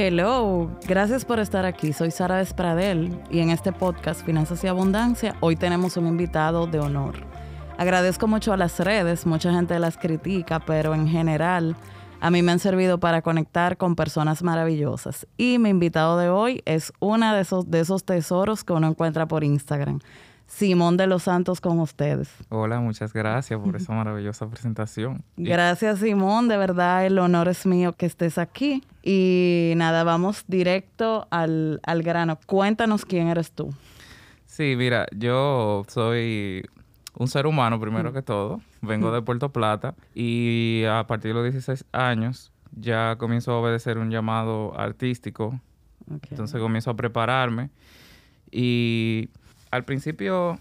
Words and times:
Hello, 0.00 0.70
gracias 0.86 1.24
por 1.24 1.40
estar 1.40 1.66
aquí. 1.66 1.92
Soy 1.92 2.12
Sara 2.12 2.36
Despradel 2.36 3.20
y 3.32 3.40
en 3.40 3.50
este 3.50 3.72
podcast 3.72 4.24
Finanzas 4.24 4.62
y 4.62 4.68
Abundancia 4.68 5.34
hoy 5.40 5.56
tenemos 5.56 5.96
un 5.96 6.06
invitado 6.06 6.68
de 6.68 6.78
honor. 6.78 7.16
Agradezco 7.78 8.28
mucho 8.28 8.52
a 8.52 8.56
las 8.56 8.78
redes, 8.78 9.26
mucha 9.26 9.52
gente 9.52 9.76
las 9.80 9.96
critica, 9.96 10.60
pero 10.60 10.94
en 10.94 11.08
general 11.08 11.74
a 12.20 12.30
mí 12.30 12.42
me 12.42 12.52
han 12.52 12.60
servido 12.60 13.00
para 13.00 13.22
conectar 13.22 13.76
con 13.76 13.96
personas 13.96 14.44
maravillosas. 14.44 15.26
Y 15.36 15.58
mi 15.58 15.70
invitado 15.70 16.16
de 16.16 16.28
hoy 16.28 16.62
es 16.64 16.92
uno 17.00 17.34
de 17.34 17.40
esos, 17.40 17.68
de 17.68 17.80
esos 17.80 18.04
tesoros 18.04 18.62
que 18.62 18.74
uno 18.74 18.86
encuentra 18.86 19.26
por 19.26 19.42
Instagram. 19.42 19.98
Simón 20.48 20.96
de 20.96 21.06
los 21.06 21.24
Santos 21.24 21.60
con 21.60 21.78
ustedes. 21.78 22.28
Hola, 22.48 22.80
muchas 22.80 23.12
gracias 23.12 23.60
por 23.60 23.76
esa 23.76 23.92
maravillosa 23.94 24.48
presentación. 24.48 25.22
Gracias 25.36 26.00
Simón, 26.00 26.48
de 26.48 26.56
verdad 26.56 27.06
el 27.06 27.18
honor 27.18 27.48
es 27.48 27.66
mío 27.66 27.92
que 27.92 28.06
estés 28.06 28.38
aquí. 28.38 28.82
Y 29.02 29.74
nada, 29.76 30.02
vamos 30.04 30.44
directo 30.48 31.28
al, 31.30 31.80
al 31.84 32.02
grano. 32.02 32.38
Cuéntanos 32.46 33.04
quién 33.04 33.28
eres 33.28 33.52
tú. 33.52 33.72
Sí, 34.46 34.74
mira, 34.76 35.06
yo 35.14 35.84
soy 35.86 36.64
un 37.16 37.28
ser 37.28 37.46
humano 37.46 37.78
primero 37.78 38.12
que 38.12 38.22
todo. 38.22 38.60
Vengo 38.80 39.12
de 39.12 39.22
Puerto 39.22 39.50
Plata 39.50 39.94
y 40.14 40.84
a 40.88 41.06
partir 41.06 41.30
de 41.30 41.34
los 41.34 41.44
16 41.44 41.84
años 41.92 42.52
ya 42.72 43.16
comienzo 43.16 43.52
a 43.52 43.60
obedecer 43.60 43.98
un 43.98 44.10
llamado 44.10 44.78
artístico. 44.78 45.60
Entonces 46.30 46.60
comienzo 46.60 46.90
a 46.90 46.96
prepararme 46.96 47.70
y 48.50 49.28
al 49.70 49.84
principio 49.84 50.58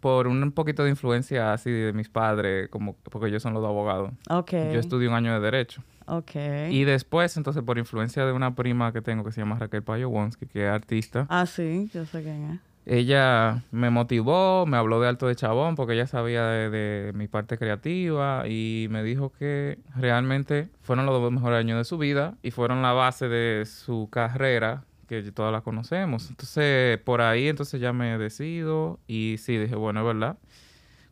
por 0.00 0.26
un 0.26 0.52
poquito 0.52 0.82
de 0.82 0.90
influencia 0.90 1.52
así 1.52 1.70
de 1.70 1.92
mis 1.92 2.08
padres, 2.08 2.68
como 2.70 2.96
porque 2.96 3.28
ellos 3.28 3.42
son 3.42 3.52
los 3.52 3.62
dos 3.62 3.70
abogados. 3.70 4.12
Okay. 4.28 4.72
Yo 4.72 4.80
estudié 4.80 5.08
un 5.08 5.14
año 5.14 5.32
de 5.34 5.40
derecho. 5.40 5.82
Okay. 6.06 6.74
Y 6.74 6.84
después, 6.84 7.36
entonces, 7.36 7.62
por 7.62 7.78
influencia 7.78 8.24
de 8.26 8.32
una 8.32 8.56
prima 8.56 8.92
que 8.92 9.00
tengo 9.00 9.22
que 9.24 9.30
se 9.30 9.40
llama 9.40 9.58
Raquel 9.58 9.82
Payo 9.82 10.08
Wonsky, 10.08 10.46
que 10.46 10.66
es 10.66 10.70
artista. 10.70 11.26
Ah, 11.28 11.46
sí, 11.46 11.88
yo 11.94 12.04
sé 12.04 12.22
quién 12.22 12.50
es. 12.50 12.60
Ella 12.86 13.62
me 13.70 13.90
motivó, 13.90 14.64
me 14.66 14.78
habló 14.78 15.00
de 15.00 15.08
Alto 15.08 15.28
de 15.28 15.36
Chabón 15.36 15.76
porque 15.76 15.92
ella 15.92 16.06
sabía 16.06 16.46
de, 16.46 16.70
de, 16.70 17.12
mi 17.12 17.28
parte 17.28 17.58
creativa 17.58 18.48
y 18.48 18.88
me 18.90 19.04
dijo 19.04 19.30
que 19.38 19.78
realmente 19.94 20.68
fueron 20.80 21.04
los 21.04 21.20
dos 21.20 21.30
mejores 21.30 21.60
años 21.60 21.76
de 21.76 21.84
su 21.84 21.98
vida 21.98 22.34
y 22.42 22.50
fueron 22.50 22.80
la 22.80 22.92
base 22.92 23.28
de 23.28 23.66
su 23.66 24.08
carrera 24.10 24.84
que 25.10 25.32
todas 25.32 25.52
la 25.52 25.60
conocemos. 25.62 26.30
Entonces, 26.30 26.98
por 26.98 27.20
ahí 27.20 27.48
entonces 27.48 27.80
ya 27.80 27.92
me 27.92 28.16
decido 28.16 29.00
y 29.08 29.36
sí, 29.38 29.58
dije, 29.58 29.74
bueno, 29.74 30.00
es 30.00 30.06
verdad, 30.06 30.38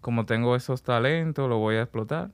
como 0.01 0.25
tengo 0.25 0.55
esos 0.55 0.83
talentos, 0.83 1.49
lo 1.49 1.59
voy 1.59 1.75
a 1.75 1.83
explotar. 1.83 2.31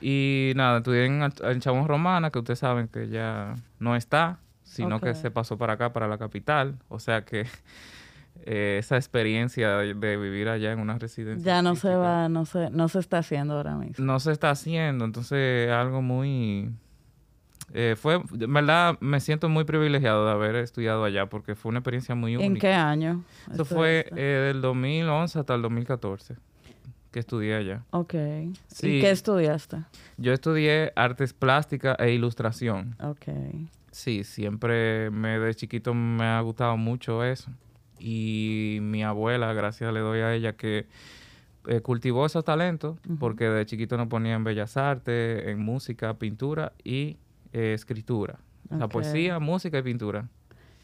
Y 0.00 0.52
nada, 0.56 0.78
estudié 0.78 1.06
en, 1.06 1.22
en 1.22 1.60
Chabón 1.60 1.86
Romana, 1.86 2.30
que 2.32 2.40
ustedes 2.40 2.58
saben 2.58 2.88
que 2.88 3.08
ya 3.08 3.54
no 3.78 3.94
está, 3.94 4.40
sino 4.64 4.96
okay. 4.96 5.12
que 5.12 5.14
se 5.18 5.30
pasó 5.30 5.56
para 5.56 5.74
acá, 5.74 5.92
para 5.92 6.08
la 6.08 6.18
capital. 6.18 6.74
O 6.88 6.98
sea 6.98 7.24
que 7.24 7.46
eh, 8.44 8.78
esa 8.80 8.96
experiencia 8.96 9.76
de, 9.76 9.94
de, 9.94 10.16
vivir 10.16 10.48
allá 10.48 10.72
en 10.72 10.80
una 10.80 10.98
residencia. 10.98 11.54
Ya 11.54 11.62
no 11.62 11.76
se 11.76 11.94
va, 11.94 12.28
no 12.28 12.46
se, 12.46 12.68
no 12.70 12.88
se 12.88 12.98
está 12.98 13.18
haciendo 13.18 13.54
ahora 13.54 13.76
mismo. 13.76 14.04
No 14.04 14.18
se 14.18 14.32
está 14.32 14.50
haciendo, 14.50 15.04
entonces 15.04 15.70
algo 15.70 16.02
muy... 16.02 16.72
Eh, 17.72 17.94
fue, 17.96 18.22
en 18.38 18.52
verdad, 18.52 18.96
me 19.00 19.20
siento 19.20 19.48
muy 19.48 19.64
privilegiado 19.64 20.24
de 20.26 20.32
haber 20.32 20.56
estudiado 20.56 21.04
allá 21.04 21.26
porque 21.26 21.54
fue 21.54 21.70
una 21.70 21.80
experiencia 21.80 22.14
muy 22.14 22.36
única. 22.36 22.46
¿En 22.46 22.58
qué 22.58 22.72
año? 22.72 23.24
Eso 23.52 23.64
fue 23.64 24.06
eh, 24.16 24.52
del 24.52 24.60
2011 24.60 25.38
hasta 25.38 25.54
el 25.54 25.62
2014 25.62 26.36
que 27.10 27.20
estudié 27.20 27.54
allá. 27.56 27.82
Ok. 27.90 28.14
Sí. 28.68 28.98
¿Y 28.98 29.00
qué 29.00 29.10
estudiaste? 29.10 29.78
Yo 30.18 30.32
estudié 30.32 30.92
artes 30.96 31.32
plásticas 31.32 31.96
e 31.98 32.12
ilustración. 32.12 32.94
Ok. 33.02 33.28
Sí, 33.90 34.22
siempre 34.24 35.10
me 35.10 35.38
de 35.38 35.54
chiquito 35.54 35.94
me 35.94 36.24
ha 36.24 36.40
gustado 36.42 36.76
mucho 36.76 37.24
eso. 37.24 37.50
Y 37.98 38.78
mi 38.82 39.02
abuela, 39.02 39.54
gracias 39.54 39.92
le 39.94 40.00
doy 40.00 40.20
a 40.20 40.34
ella 40.34 40.56
que 40.56 40.86
eh, 41.66 41.80
cultivó 41.80 42.26
esos 42.26 42.44
talentos 42.44 42.98
uh 43.08 43.12
-huh. 43.12 43.18
porque 43.18 43.48
de 43.48 43.64
chiquito 43.64 43.96
nos 43.96 44.08
ponía 44.08 44.34
en 44.34 44.44
bellas 44.44 44.76
artes, 44.76 45.48
en 45.48 45.58
música, 45.58 46.18
pintura 46.18 46.74
y 46.84 47.16
eh, 47.52 47.72
escritura. 47.74 48.38
Okay. 48.66 48.78
La 48.78 48.88
poesía, 48.88 49.38
música 49.38 49.78
y 49.78 49.82
pintura. 49.82 50.28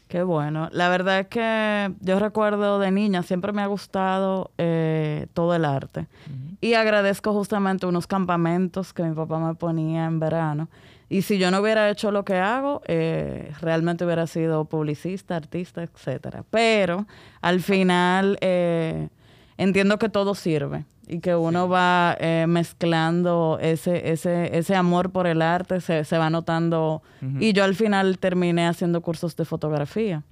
Qué 0.07 0.21
bueno. 0.21 0.69
La 0.71 0.89
verdad 0.89 1.21
es 1.21 1.27
que 1.27 1.91
yo 2.01 2.19
recuerdo 2.19 2.77
de 2.79 2.91
niña, 2.91 3.23
siempre 3.23 3.51
me 3.51 3.61
ha 3.61 3.67
gustado 3.67 4.51
eh, 4.57 5.27
todo 5.33 5.55
el 5.55 5.65
arte. 5.65 6.01
Uh 6.01 6.31
-huh. 6.31 6.57
Y 6.61 6.73
agradezco 6.75 7.33
justamente 7.33 7.85
unos 7.87 8.05
campamentos 8.05 8.93
que 8.93 9.03
mi 9.03 9.15
papá 9.15 9.39
me 9.39 9.55
ponía 9.55 10.05
en 10.05 10.19
verano. 10.19 10.67
Y 11.09 11.21
si 11.21 11.37
yo 11.37 11.51
no 11.51 11.59
hubiera 11.59 11.89
hecho 11.89 12.11
lo 12.11 12.23
que 12.25 12.35
hago, 12.35 12.81
eh, 12.87 13.51
realmente 13.61 14.05
hubiera 14.05 14.25
sido 14.27 14.65
publicista, 14.65 15.35
artista, 15.35 15.83
etcétera. 15.83 16.43
Pero 16.49 17.05
al 17.41 17.59
final 17.61 18.37
eh, 18.41 19.09
entiendo 19.57 19.97
que 19.97 20.09
todo 20.09 20.35
sirve 20.35 20.85
y 21.07 21.19
que 21.19 21.35
uno 21.35 21.65
sí. 21.65 21.71
va 21.71 22.15
eh, 22.19 22.45
mezclando 22.47 23.57
ese, 23.61 24.11
ese, 24.11 24.57
ese 24.57 24.75
amor 24.75 25.11
por 25.11 25.27
el 25.27 25.41
arte, 25.41 25.81
se, 25.81 26.05
se 26.05 26.17
va 26.17 26.29
notando. 26.29 27.01
Uh 27.21 27.25
-huh. 27.25 27.43
Y 27.43 27.53
yo 27.53 27.63
al 27.63 27.75
final 27.75 28.17
terminé 28.19 28.67
haciendo 28.67 29.01
cursos 29.01 29.35
de 29.35 29.45
fotografía. 29.45 30.23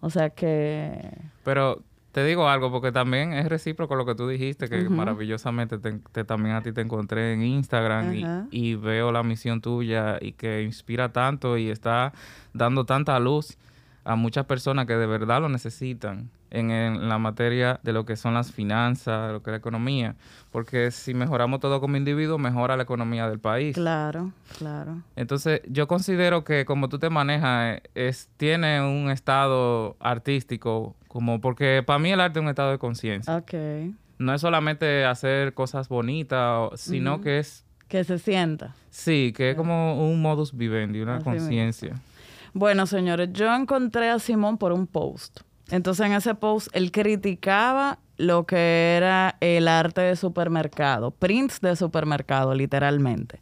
O 0.00 0.10
sea 0.10 0.30
que... 0.30 1.10
Pero 1.44 1.82
te 2.12 2.24
digo 2.24 2.48
algo, 2.48 2.70
porque 2.70 2.92
también 2.92 3.34
es 3.34 3.48
recíproco 3.48 3.94
lo 3.94 4.06
que 4.06 4.14
tú 4.14 4.26
dijiste, 4.26 4.68
que 4.68 4.80
uh 4.80 4.86
-huh. 4.86 4.90
maravillosamente 4.90 5.78
te, 5.78 6.00
te, 6.12 6.24
también 6.24 6.56
a 6.56 6.62
ti 6.62 6.72
te 6.72 6.80
encontré 6.80 7.32
en 7.34 7.42
Instagram 7.42 8.08
uh 8.08 8.12
-huh. 8.12 8.48
y, 8.50 8.70
y, 8.70 8.74
veo 8.74 9.12
la 9.12 9.22
misión 9.22 9.60
tuya 9.60 10.18
y 10.20 10.32
que 10.32 10.62
inspira 10.62 11.12
tanto 11.12 11.56
y 11.56 11.68
está 11.68 12.12
dando 12.52 12.84
tanta 12.84 13.18
luz 13.20 13.58
a 14.06 14.14
muchas 14.14 14.46
personas 14.46 14.86
que 14.86 14.94
de 14.94 15.06
verdad 15.06 15.40
lo 15.40 15.48
necesitan 15.48 16.30
en, 16.50 16.70
en, 16.70 17.08
la 17.08 17.18
materia 17.18 17.80
de 17.82 17.92
lo 17.92 18.06
que 18.06 18.14
son 18.14 18.34
las 18.34 18.52
finanzas, 18.52 19.32
lo 19.32 19.42
que 19.42 19.50
es 19.50 19.52
la 19.52 19.58
economía. 19.58 20.14
Porque 20.52 20.92
si 20.92 21.12
mejoramos 21.12 21.58
todo 21.58 21.80
como 21.80 21.96
individuo, 21.96 22.38
mejora 22.38 22.76
la 22.76 22.84
economía 22.84 23.28
del 23.28 23.40
país. 23.40 23.74
Claro, 23.74 24.30
claro. 24.58 25.02
Entonces, 25.16 25.60
yo 25.68 25.88
considero 25.88 26.44
que 26.44 26.64
como 26.64 26.88
tú 26.88 27.00
te 27.00 27.10
manejas, 27.10 27.80
es, 27.96 28.28
tiene 28.36 28.80
un 28.80 29.10
estado 29.10 29.96
artístico, 29.98 30.94
como 31.08 31.40
porque 31.40 31.82
para 31.84 31.98
mí 31.98 32.12
el 32.12 32.20
arte 32.20 32.38
es 32.38 32.44
un 32.44 32.48
estado 32.48 32.70
de 32.70 32.78
conciencia. 32.78 33.36
Ok. 33.36 33.54
No 34.18 34.32
es 34.32 34.40
solamente 34.40 35.04
hacer 35.04 35.52
cosas 35.52 35.88
bonitas, 35.88 36.80
sino 36.80 37.16
uh 37.16 37.18
-huh. 37.18 37.22
que 37.24 37.38
es... 37.40 37.64
Que 37.88 38.04
se 38.04 38.18
sienta. 38.18 38.72
Sí, 38.88 39.32
que 39.36 39.50
es 39.50 39.56
como 39.56 40.08
un 40.08 40.22
modus 40.22 40.56
vivendi, 40.56 41.00
una 41.00 41.20
conciencia. 41.20 42.00
Bueno, 42.58 42.86
señores, 42.86 43.28
yo 43.34 43.54
encontré 43.54 44.08
a 44.08 44.18
Simón 44.18 44.56
por 44.56 44.72
un 44.72 44.86
post. 44.86 45.40
Entonces, 45.68 46.06
en 46.06 46.14
ese 46.14 46.34
post, 46.34 46.68
él 46.72 46.90
criticaba 46.90 47.98
lo 48.16 48.46
que 48.46 48.96
era 48.96 49.36
el 49.40 49.68
arte 49.68 50.00
de 50.00 50.16
supermercado, 50.16 51.10
prints 51.10 51.60
de 51.60 51.76
supermercado, 51.76 52.54
literalmente. 52.54 53.40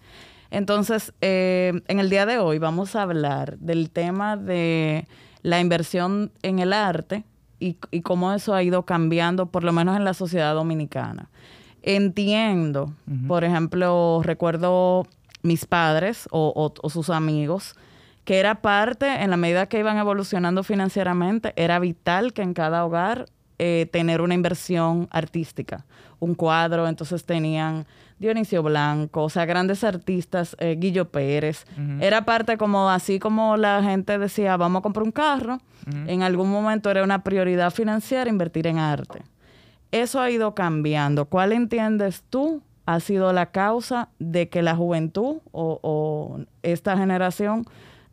Entonces, 0.50 1.14
eh, 1.20 1.80
en 1.86 2.00
el 2.00 2.10
día 2.10 2.26
de 2.26 2.38
hoy 2.38 2.58
vamos 2.58 2.96
a 2.96 3.02
hablar 3.02 3.56
del 3.58 3.90
tema 3.90 4.36
de 4.36 5.06
la 5.42 5.60
inversión 5.60 6.32
en 6.42 6.58
el 6.58 6.72
arte 6.72 7.22
y, 7.60 7.76
y 7.92 8.00
cómo 8.00 8.32
eso 8.32 8.52
ha 8.52 8.64
ido 8.64 8.82
cambiando, 8.84 9.46
por 9.46 9.62
lo 9.62 9.70
menos 9.72 9.96
en 9.96 10.02
la 10.02 10.14
sociedad 10.14 10.54
dominicana. 10.54 11.30
Entiendo, 11.82 12.92
uh 13.06 13.12
-huh. 13.12 13.26
por 13.28 13.44
ejemplo, 13.44 14.22
recuerdo 14.24 15.06
mis 15.42 15.66
padres 15.66 16.26
o, 16.32 16.52
o, 16.56 16.74
o 16.82 16.90
sus 16.90 17.10
amigos 17.10 17.76
que 18.24 18.38
era 18.38 18.56
parte, 18.56 19.22
en 19.22 19.30
la 19.30 19.36
medida 19.36 19.66
que 19.66 19.78
iban 19.78 19.98
evolucionando 19.98 20.62
financieramente, 20.62 21.52
era 21.56 21.78
vital 21.78 22.32
que 22.32 22.42
en 22.42 22.54
cada 22.54 22.84
hogar 22.84 23.26
eh, 23.58 23.88
tener 23.92 24.20
una 24.20 24.34
inversión 24.34 25.08
artística, 25.10 25.84
un 26.18 26.34
cuadro, 26.34 26.88
entonces 26.88 27.24
tenían 27.24 27.86
Dionisio 28.18 28.62
Blanco, 28.62 29.24
o 29.24 29.28
sea, 29.28 29.44
grandes 29.44 29.84
artistas, 29.84 30.56
eh, 30.58 30.76
Guillo 30.78 31.10
Pérez, 31.10 31.66
uh 31.76 31.80
-huh. 31.80 32.02
era 32.02 32.24
parte 32.24 32.56
como, 32.56 32.88
así 32.88 33.18
como 33.18 33.56
la 33.56 33.82
gente 33.82 34.18
decía, 34.18 34.56
vamos 34.56 34.80
a 34.80 34.82
comprar 34.82 35.04
un 35.04 35.12
carro, 35.12 35.54
uh 35.54 35.90
-huh. 35.90 36.08
en 36.08 36.22
algún 36.22 36.50
momento 36.50 36.90
era 36.90 37.04
una 37.04 37.22
prioridad 37.22 37.70
financiera 37.70 38.30
invertir 38.30 38.66
en 38.66 38.78
arte. 38.78 39.22
Eso 39.92 40.20
ha 40.20 40.30
ido 40.30 40.54
cambiando. 40.54 41.26
¿Cuál 41.26 41.52
entiendes 41.52 42.24
tú 42.28 42.62
ha 42.86 42.98
sido 43.00 43.32
la 43.32 43.46
causa 43.46 44.08
de 44.18 44.48
que 44.48 44.62
la 44.62 44.74
juventud 44.74 45.38
o, 45.52 45.78
o 45.82 46.40
esta 46.62 46.96
generación 46.96 47.64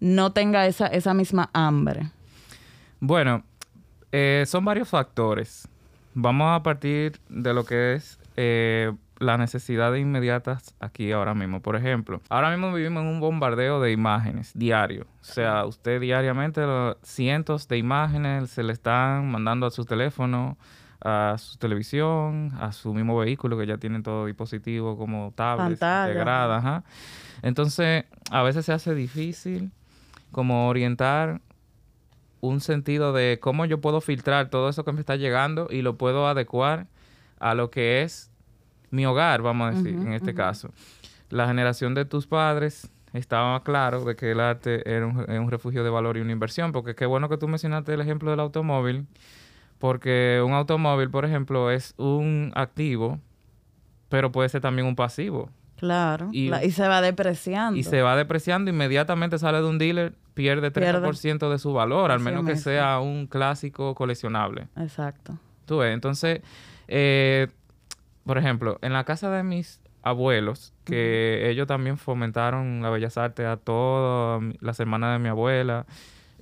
no 0.02 0.34
tenga 0.34 0.68
esa, 0.68 0.88
esa 0.88 1.14
misma 1.14 1.50
hambre? 1.54 2.10
Bueno, 3.00 3.44
eh, 4.12 4.44
son 4.46 4.66
varios 4.66 4.90
factores. 4.90 5.70
Vamos 6.14 6.60
a 6.60 6.62
partir 6.62 7.22
de 7.30 7.54
lo 7.54 7.64
que 7.64 7.94
es 7.94 8.20
eh, 8.36 8.92
las 9.20 9.40
necesidades 9.40 10.02
inmediatas 10.02 10.76
aquí 10.80 11.12
ahora 11.12 11.34
mismo. 11.34 11.62
Por 11.62 11.78
ejemplo, 11.78 12.20
ahora 12.30 12.50
mismo 12.50 12.74
vivimos 12.74 13.04
en 13.04 13.10
un 13.10 13.20
bombardeo 13.22 13.80
de 13.80 13.92
imágenes 13.92 14.52
diario. 14.56 15.06
O 15.22 15.24
sea, 15.24 15.66
usted 15.66 16.02
diariamente 16.02 16.62
cientos 17.04 17.68
de 17.68 17.78
imágenes 17.78 18.50
se 18.50 18.64
le 18.64 18.74
están 18.74 19.32
mandando 19.32 19.68
a 19.68 19.72
su 19.72 19.86
teléfono, 19.86 20.58
a 21.00 21.36
su 21.38 21.58
televisión, 21.58 22.52
a 22.60 22.72
su 22.72 22.94
mismo 22.94 23.18
vehículo 23.18 23.58
que 23.58 23.68
ya 23.68 23.78
tienen 23.78 24.02
todo 24.02 24.26
dispositivo 24.26 24.98
como 24.98 25.32
tablets, 25.36 25.74
integradas. 25.74 26.84
Entonces, 27.44 28.06
a 28.32 28.42
veces 28.42 28.66
se 28.66 28.74
hace 28.74 28.96
difícil 28.96 29.72
como 30.32 30.68
orientar 30.68 31.42
un 32.42 32.60
sentido 32.60 33.14
de 33.14 33.40
cómo 33.40 33.66
yo 33.66 33.80
puedo 33.82 34.02
filtrar 34.02 34.50
todo 34.50 34.70
eso 34.70 34.84
que 34.84 34.92
me 34.92 35.00
está 35.00 35.16
llegando 35.16 35.68
y 35.70 35.82
lo 35.82 35.98
puedo 35.98 36.28
adecuar 36.28 36.88
a 37.40 37.54
lo 37.54 37.70
que 37.70 38.02
es 38.02 38.32
mi 38.90 39.06
hogar, 39.06 39.42
vamos 39.42 39.68
a 39.74 39.78
decir, 39.78 39.94
en 39.94 40.14
este 40.14 40.34
caso. 40.34 40.72
La 41.30 41.48
generación 41.48 41.94
de 41.94 42.06
tus 42.06 42.28
padres 42.28 42.92
estaba 43.14 43.64
claro 43.64 44.04
de 44.04 44.16
que 44.16 44.32
el 44.32 44.40
arte 44.40 44.90
era 44.90 45.06
un, 45.06 45.52
refugio 45.52 45.84
de 45.84 45.90
valor 45.90 46.18
y 46.18 46.22
una 46.22 46.32
inversión, 46.32 46.72
porque 46.72 46.96
qué 46.96 47.06
bueno 47.06 47.30
que 47.30 47.38
tú 47.38 47.48
mencionaste 47.48 47.94
el 47.94 48.02
ejemplo 48.02 48.32
del 48.32 48.40
automóvil, 48.40 49.08
porque 49.80 50.42
un 50.46 50.54
automóvil, 50.54 51.10
por 51.10 51.26
ejemplo, 51.26 51.72
es 51.72 51.94
un 51.98 52.52
activo, 52.56 53.20
pero 54.10 54.32
puede 54.32 54.50
ser 54.50 54.62
también 54.62 54.88
un 54.88 54.96
pasivo. 54.96 55.50
Claro, 55.82 56.30
y, 56.32 56.52
se 56.70 56.88
va 56.88 57.02
depreciando. 57.02 57.76
Y 57.76 57.82
se 57.82 58.04
va 58.04 58.16
depreciando, 58.16 58.70
inmediatamente 58.70 59.40
sale 59.40 59.58
de 59.58 59.68
un 59.68 59.80
dealer, 59.80 60.14
pierde 60.36 60.72
30% 60.72 61.50
de 61.50 61.58
su 61.58 61.74
valor, 61.74 62.12
al 62.12 62.20
menos 62.20 62.46
que 62.46 62.56
sea 62.56 63.00
un 63.00 63.26
clásico 63.26 63.96
coleccionable. 63.96 64.68
Exacto. 64.78 65.40
Tú 65.66 65.80
ves, 65.80 65.92
entonces, 65.92 66.42
eh, 66.88 67.48
por 68.28 68.38
ejemplo, 68.38 68.78
en 68.84 68.94
la 68.94 69.06
casa 69.06 69.32
de 69.32 69.42
mis 69.42 69.82
abuelos, 70.04 70.72
que 70.84 71.50
ellos 71.50 71.66
también 71.66 71.98
fomentaron 71.98 72.84
la 72.84 72.92
bellas 72.92 73.18
artes 73.18 73.48
a 73.48 73.58
todas 73.58 74.44
las 74.60 74.80
hermanas 74.80 75.14
de 75.14 75.24
mi 75.24 75.30
abuela, 75.30 75.88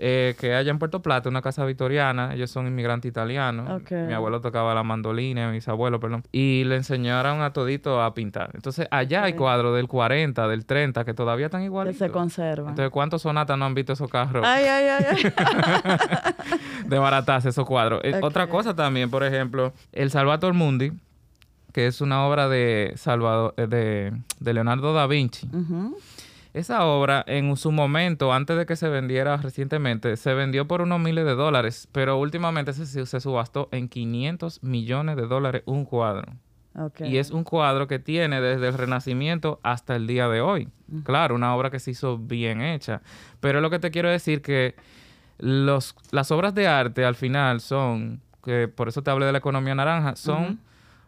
eh, 0.02 0.36
que 0.40 0.56
allá 0.56 0.72
en 0.72 0.80
Puerto 0.80 1.02
Plata, 1.02 1.28
una 1.28 1.42
casa 1.42 1.66
victoriana, 1.66 2.34
ellos 2.34 2.50
son 2.50 2.66
inmigrantes 2.68 3.10
italianos. 3.10 3.82
Mi 3.92 4.14
abuelo 4.14 4.40
tocaba 4.40 4.74
la 4.74 4.82
mandolina, 4.82 5.52
mis 5.52 5.68
abuelos, 5.68 6.00
perdón. 6.00 6.24
Y 6.32 6.64
le 6.64 6.78
enseñaron 6.78 7.42
a 7.42 7.52
todito 7.52 8.02
a 8.02 8.14
pintar. 8.14 8.52
Entonces, 8.54 8.88
allá 8.92 9.24
hay 9.24 9.34
cuadros 9.34 9.76
del 9.76 9.88
40, 9.88 10.48
del 10.48 10.66
30, 10.66 11.04
que 11.04 11.14
todavía 11.14 11.48
están 11.48 11.64
iguales. 11.64 11.98
Que 11.98 12.06
se 12.06 12.12
conservan. 12.12 12.70
Entonces, 12.70 12.92
¿cuántos 12.92 13.24
sonatas 13.24 13.58
no 13.58 13.66
han 13.66 13.74
visto 13.74 13.92
esos 13.92 14.10
carros? 14.10 14.46
Ay, 14.48 14.64
ay, 14.64 15.06
ay. 15.10 15.34
de 16.86 16.98
baratas 16.98 17.44
esos 17.44 17.66
cuadros. 17.66 18.00
Eh, 18.06 18.20
otra 18.22 18.48
cosa 18.48 18.74
también, 18.74 19.10
por 19.10 19.26
ejemplo, 19.26 19.74
el 19.92 20.12
Salvator 20.12 20.54
Mundi, 20.54 20.94
que 21.74 21.88
es 21.88 22.00
una 22.00 22.26
obra 22.26 22.48
de, 22.48 22.94
Salvador, 22.96 23.54
eh, 23.58 23.68
de, 23.68 24.14
de 24.40 24.54
Leonardo 24.54 24.94
da 24.94 25.08
Vinci. 25.08 25.50
Esa 26.54 26.86
obra, 26.86 27.24
en 27.28 27.56
su 27.58 27.72
momento, 27.72 28.34
antes 28.34 28.58
de 28.58 28.66
que 28.66 28.76
se 28.76 28.90
vendiera 28.90 29.38
recientemente, 29.38 30.18
se 30.18 30.34
vendió 30.34 30.68
por 30.68 30.82
unos 30.82 31.00
miles 31.00 31.26
de 31.26 31.36
dólares, 31.36 31.88
pero 31.92 32.18
últimamente 32.18 32.74
se, 32.74 33.06
se 33.06 33.20
subastó 33.20 33.70
en 33.72 33.88
500 33.88 34.64
millones 34.64 35.16
de 35.16 35.28
dólares 35.28 35.62
un 35.66 35.86
cuadro. 35.86 36.34
Y 37.00 37.18
es 37.18 37.32
un 37.32 37.44
cuadro 37.44 37.88
que 37.88 38.00
tiene 38.00 38.40
desde 38.42 38.68
el 38.70 38.74
Renacimiento 38.74 39.60
hasta 39.64 39.96
el 39.96 40.08
día 40.08 40.30
de 40.30 40.42
hoy. 40.42 40.70
Claro, 41.04 41.36
una 41.36 41.56
obra 41.56 41.70
que 41.70 41.80
se 41.80 41.92
hizo 41.92 42.18
bien 42.18 42.62
hecha. 42.62 43.02
Pero 43.40 43.60
lo 43.60 43.70
que 43.70 43.80
te 43.80 43.92
quiero 43.92 44.10
decir 44.10 44.42
que 44.42 44.76
los, 45.40 45.96
las 46.12 46.32
obras 46.32 46.54
de 46.56 46.68
arte 46.68 47.06
al 47.06 47.16
final 47.16 47.60
son, 47.60 48.22
que 48.44 48.68
por 48.68 48.88
eso 48.88 49.02
te 49.02 49.12
hablé 49.12 49.26
de 49.26 49.34
la 49.34 49.40
economía 49.40 49.76
naranja, 49.76 50.16
son, 50.16 50.60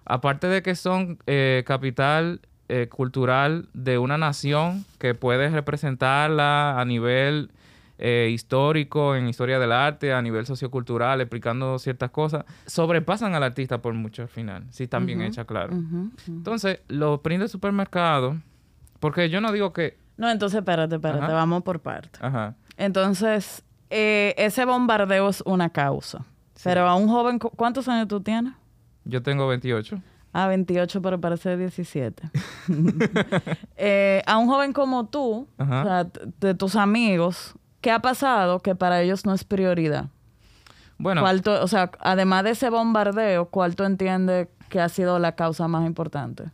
aparte 0.04 0.48
de 0.48 0.62
que 0.62 0.76
son 0.76 1.20
eh, 1.26 1.64
capital 1.66 2.42
eh, 2.74 2.88
cultural 2.88 3.68
de 3.74 3.98
una 3.98 4.18
nación 4.18 4.86
que 4.98 5.14
puede 5.14 5.50
representarla 5.50 6.80
a 6.80 6.86
nivel 6.86 7.52
eh, 7.98 8.30
histórico, 8.32 9.14
en 9.14 9.28
historia 9.28 9.60
del 9.60 9.74
arte, 9.74 10.14
a 10.14 10.22
nivel 10.22 10.46
sociocultural, 10.46 11.20
explicando 11.20 11.78
ciertas 11.80 12.12
cosas, 12.12 12.46
sobrepasan 12.66 13.36
al 13.36 13.44
artista 13.44 13.82
por 13.82 13.94
mucho 13.94 14.22
al 14.22 14.30
final, 14.30 14.64
si 14.70 14.86
están 14.86 15.06
bien 15.06 15.22
hechas, 15.22 15.46
claro. 15.46 15.78
Entonces, 16.26 16.80
los 16.88 17.20
prints 17.20 17.42
de 17.42 17.48
supermercado, 17.50 18.38
porque 19.02 19.30
yo 19.30 19.42
no 19.42 19.52
digo 19.52 19.74
que... 19.74 19.98
No, 20.16 20.30
entonces 20.30 20.60
espérate, 20.60 20.96
espérate, 20.96 21.34
vamos 21.34 21.64
por 21.64 21.82
parte. 21.82 22.20
Ajá. 22.22 22.56
Entonces, 22.78 23.66
eh, 23.90 24.34
ese 24.38 24.64
bombardeo 24.64 25.28
es 25.28 25.44
una 25.46 25.70
causa. 25.72 26.24
Pero 26.64 26.88
a 26.88 26.96
un 26.96 27.10
joven, 27.10 27.38
¿cuántos 27.38 27.90
años 27.90 28.08
tú 28.08 28.22
tienes? 28.22 28.54
Yo 29.04 29.22
tengo 29.22 29.46
28. 29.50 30.02
Ah, 30.34 30.48
28, 30.48 31.02
pero 31.02 31.20
parece 31.20 31.58
17. 31.58 32.24
Eh, 33.84 34.22
a 34.28 34.38
un 34.38 34.48
joven 34.48 34.74
como 34.74 35.08
tú, 35.08 35.48
o 35.58 35.66
sea, 35.66 36.06
de 36.40 36.54
tus 36.54 36.76
amigos, 36.76 37.56
¿qué 37.82 37.90
ha 37.90 38.00
pasado 38.00 38.60
que 38.60 38.76
para 38.76 39.02
ellos 39.02 39.26
no 39.26 39.34
es 39.34 39.44
prioridad? 39.44 40.10
Bueno. 41.00 41.24
o 41.24 41.68
sea, 41.68 41.90
además 42.00 42.44
de 42.44 42.52
ese 42.52 42.70
bombardeo, 42.70 43.46
¿cuál 43.46 43.76
tú 43.76 43.84
entiendes 43.84 44.50
que 44.70 44.80
ha 44.80 44.88
sido 44.88 45.18
la 45.18 45.32
causa 45.32 45.68
más 45.68 45.88
importante? 45.88 46.52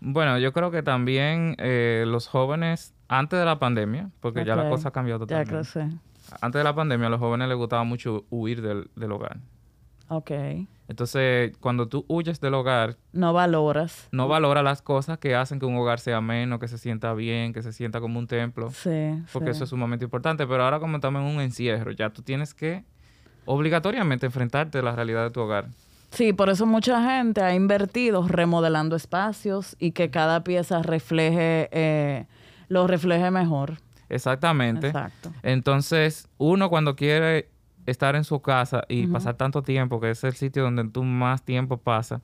Bueno, 0.00 0.38
yo 0.38 0.52
creo 0.52 0.70
que 0.70 0.82
también 0.82 1.56
eh, 1.58 2.04
los 2.06 2.28
jóvenes, 2.28 2.92
antes 3.08 3.38
de 3.38 3.46
la 3.46 3.58
pandemia, 3.58 4.10
porque 4.20 4.44
ya 4.44 4.56
la 4.56 4.68
cosa 4.68 4.88
ha 4.88 4.92
cambiado 4.92 5.20
totalmente. 5.20 5.54
Ya 5.54 5.72
creo, 5.72 5.98
Antes 6.42 6.58
de 6.58 6.64
la 6.64 6.74
pandemia, 6.74 7.06
a 7.06 7.10
los 7.10 7.20
jóvenes 7.20 7.48
les 7.48 7.56
gustaba 7.56 7.84
mucho 7.84 8.26
huir 8.28 8.60
del, 8.60 8.90
del 8.94 9.12
hogar. 9.12 9.38
Ok. 10.08 10.30
Entonces, 10.92 11.56
cuando 11.58 11.88
tú 11.88 12.04
huyes 12.06 12.38
del 12.38 12.52
hogar... 12.52 12.98
No 13.12 13.32
valoras. 13.32 14.08
No 14.12 14.28
valoras 14.28 14.62
las 14.62 14.82
cosas 14.82 15.16
que 15.16 15.34
hacen 15.34 15.58
que 15.58 15.64
un 15.64 15.74
hogar 15.74 16.00
sea 16.00 16.18
ameno, 16.18 16.58
que 16.58 16.68
se 16.68 16.76
sienta 16.76 17.14
bien, 17.14 17.54
que 17.54 17.62
se 17.62 17.72
sienta 17.72 17.98
como 17.98 18.18
un 18.18 18.26
templo. 18.26 18.70
Sí. 18.70 19.14
Porque 19.32 19.52
eso 19.52 19.64
es 19.64 19.70
sumamente 19.70 20.04
importante. 20.04 20.46
Pero 20.46 20.64
ahora 20.64 20.80
como 20.80 20.98
estamos 20.98 21.22
en 21.22 21.34
un 21.34 21.40
encierro, 21.40 21.92
ya 21.92 22.10
tú 22.10 22.20
tienes 22.20 22.52
que 22.52 22.84
obligatoriamente 23.46 24.26
enfrentarte 24.26 24.80
a 24.80 24.82
la 24.82 24.94
realidad 24.94 25.24
de 25.24 25.30
tu 25.30 25.40
hogar. 25.40 25.68
Sí, 26.10 26.34
por 26.34 26.50
eso 26.50 26.66
mucha 26.66 27.02
gente 27.02 27.40
ha 27.40 27.54
invertido 27.54 28.28
remodelando 28.28 28.94
espacios 28.94 29.76
y 29.78 29.92
que 29.92 30.10
cada 30.10 30.44
pieza 30.44 30.82
refleje, 30.82 31.70
eh, 31.72 32.26
lo 32.68 32.86
refleje 32.86 33.30
mejor. 33.30 33.78
Exactamente. 34.10 34.88
Exacto. 34.88 35.32
Entonces, 35.42 36.28
uno 36.36 36.68
cuando 36.68 36.96
quiere 36.96 37.48
estar 37.86 38.16
en 38.16 38.24
su 38.24 38.40
casa 38.40 38.84
y 38.88 39.06
pasar 39.06 39.36
tanto 39.36 39.62
tiempo, 39.62 40.00
que 40.00 40.10
es 40.10 40.22
el 40.24 40.34
sitio 40.34 40.62
donde 40.62 40.84
tú 40.88 41.02
más 41.02 41.42
tiempo 41.42 41.76
pasas. 41.76 42.20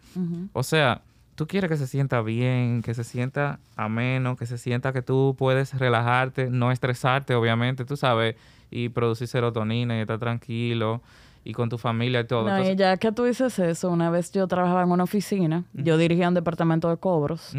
O 0.53 0.63
sea, 0.63 1.03
tú 1.35 1.47
quieres 1.47 1.71
que 1.71 1.77
se 1.77 1.87
sienta 1.87 2.21
bien, 2.21 2.83
que 2.83 2.95
se 2.95 3.05
sienta 3.05 3.61
ameno, 3.77 4.37
que 4.37 4.47
se 4.47 4.59
sienta 4.59 4.93
que 4.93 5.03
tú 5.03 5.37
puedes 5.39 5.79
relajarte, 5.79 6.51
no 6.51 6.73
estresarte, 6.73 7.35
obviamente, 7.35 7.85
tú 7.85 7.97
sabes, 7.97 8.37
y 8.71 8.89
producir 8.89 9.29
serotonina 9.29 9.97
y 9.97 10.01
estar 10.01 10.19
tranquilo 10.19 11.01
y 11.45 11.53
con 11.53 11.69
tu 11.69 11.79
familia 11.79 12.21
y 12.21 12.25
todo. 12.25 12.49
No, 12.49 12.69
y 12.69 12.77
ya 12.77 12.97
que 12.97 13.13
tú 13.13 13.25
dices 13.25 13.59
eso, 13.59 13.91
una 13.91 14.11
vez 14.11 14.33
yo 14.33 14.47
trabajaba 14.49 14.83
en 14.83 14.91
una 14.91 15.05
oficina, 15.05 15.65
yo 15.73 15.97
dirigía 15.97 16.29
un 16.29 16.35
departamento 16.35 16.91
de 16.91 16.97
cobros 16.97 17.55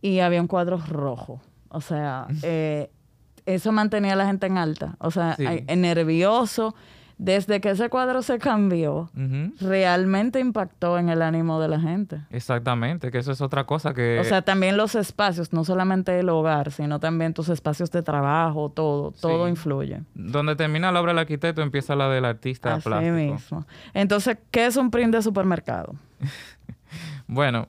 y 0.00 0.20
había 0.20 0.40
un 0.40 0.46
cuadro 0.46 0.78
rojo. 0.78 1.40
O 1.70 1.80
sea, 1.80 2.26
eh, 2.42 2.88
eso 3.46 3.72
mantenía 3.72 4.12
a 4.12 4.16
la 4.16 4.26
gente 4.26 4.46
en 4.46 4.58
alta. 4.58 4.96
O 5.00 5.10
sea, 5.10 5.36
nervioso 5.76 6.74
desde 7.18 7.60
que 7.60 7.70
ese 7.70 7.88
cuadro 7.88 8.22
se 8.22 8.38
cambió, 8.38 9.10
realmente 9.60 10.38
impactó 10.38 10.98
en 10.98 11.08
el 11.08 11.20
ánimo 11.20 11.60
de 11.60 11.68
la 11.68 11.80
gente. 11.80 12.20
Exactamente, 12.30 13.10
que 13.10 13.18
eso 13.18 13.32
es 13.32 13.40
otra 13.40 13.64
cosa 13.64 13.92
que... 13.92 14.20
O 14.20 14.24
sea, 14.24 14.42
también 14.42 14.76
los 14.76 14.94
espacios, 14.94 15.52
no 15.52 15.64
solamente 15.64 16.18
el 16.18 16.28
hogar, 16.28 16.70
sino 16.70 17.00
también 17.00 17.34
tus 17.34 17.48
espacios 17.48 17.90
de 17.90 18.02
trabajo, 18.02 18.70
todo, 18.70 19.10
todo 19.10 19.48
influye. 19.48 20.02
Donde 20.14 20.54
termina 20.54 20.92
la 20.92 21.00
obra 21.00 21.10
del 21.10 21.18
arquitecto, 21.18 21.60
empieza 21.60 21.96
la 21.96 22.08
del 22.08 22.24
artista 22.24 22.74
Así 22.74 23.10
mismo. 23.10 23.66
Entonces, 23.94 24.38
¿qué 24.52 24.66
es 24.66 24.76
un 24.76 24.90
print 24.90 25.12
de 25.14 25.22
supermercado? 25.22 25.94
bueno, 27.26 27.66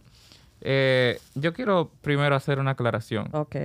eh, 0.62 1.20
yo 1.34 1.54
quiero 1.54 1.92
primero 2.02 2.36
hacer 2.36 2.60
una 2.60 2.72
aclaración. 2.72 3.30
Ok 3.32 3.56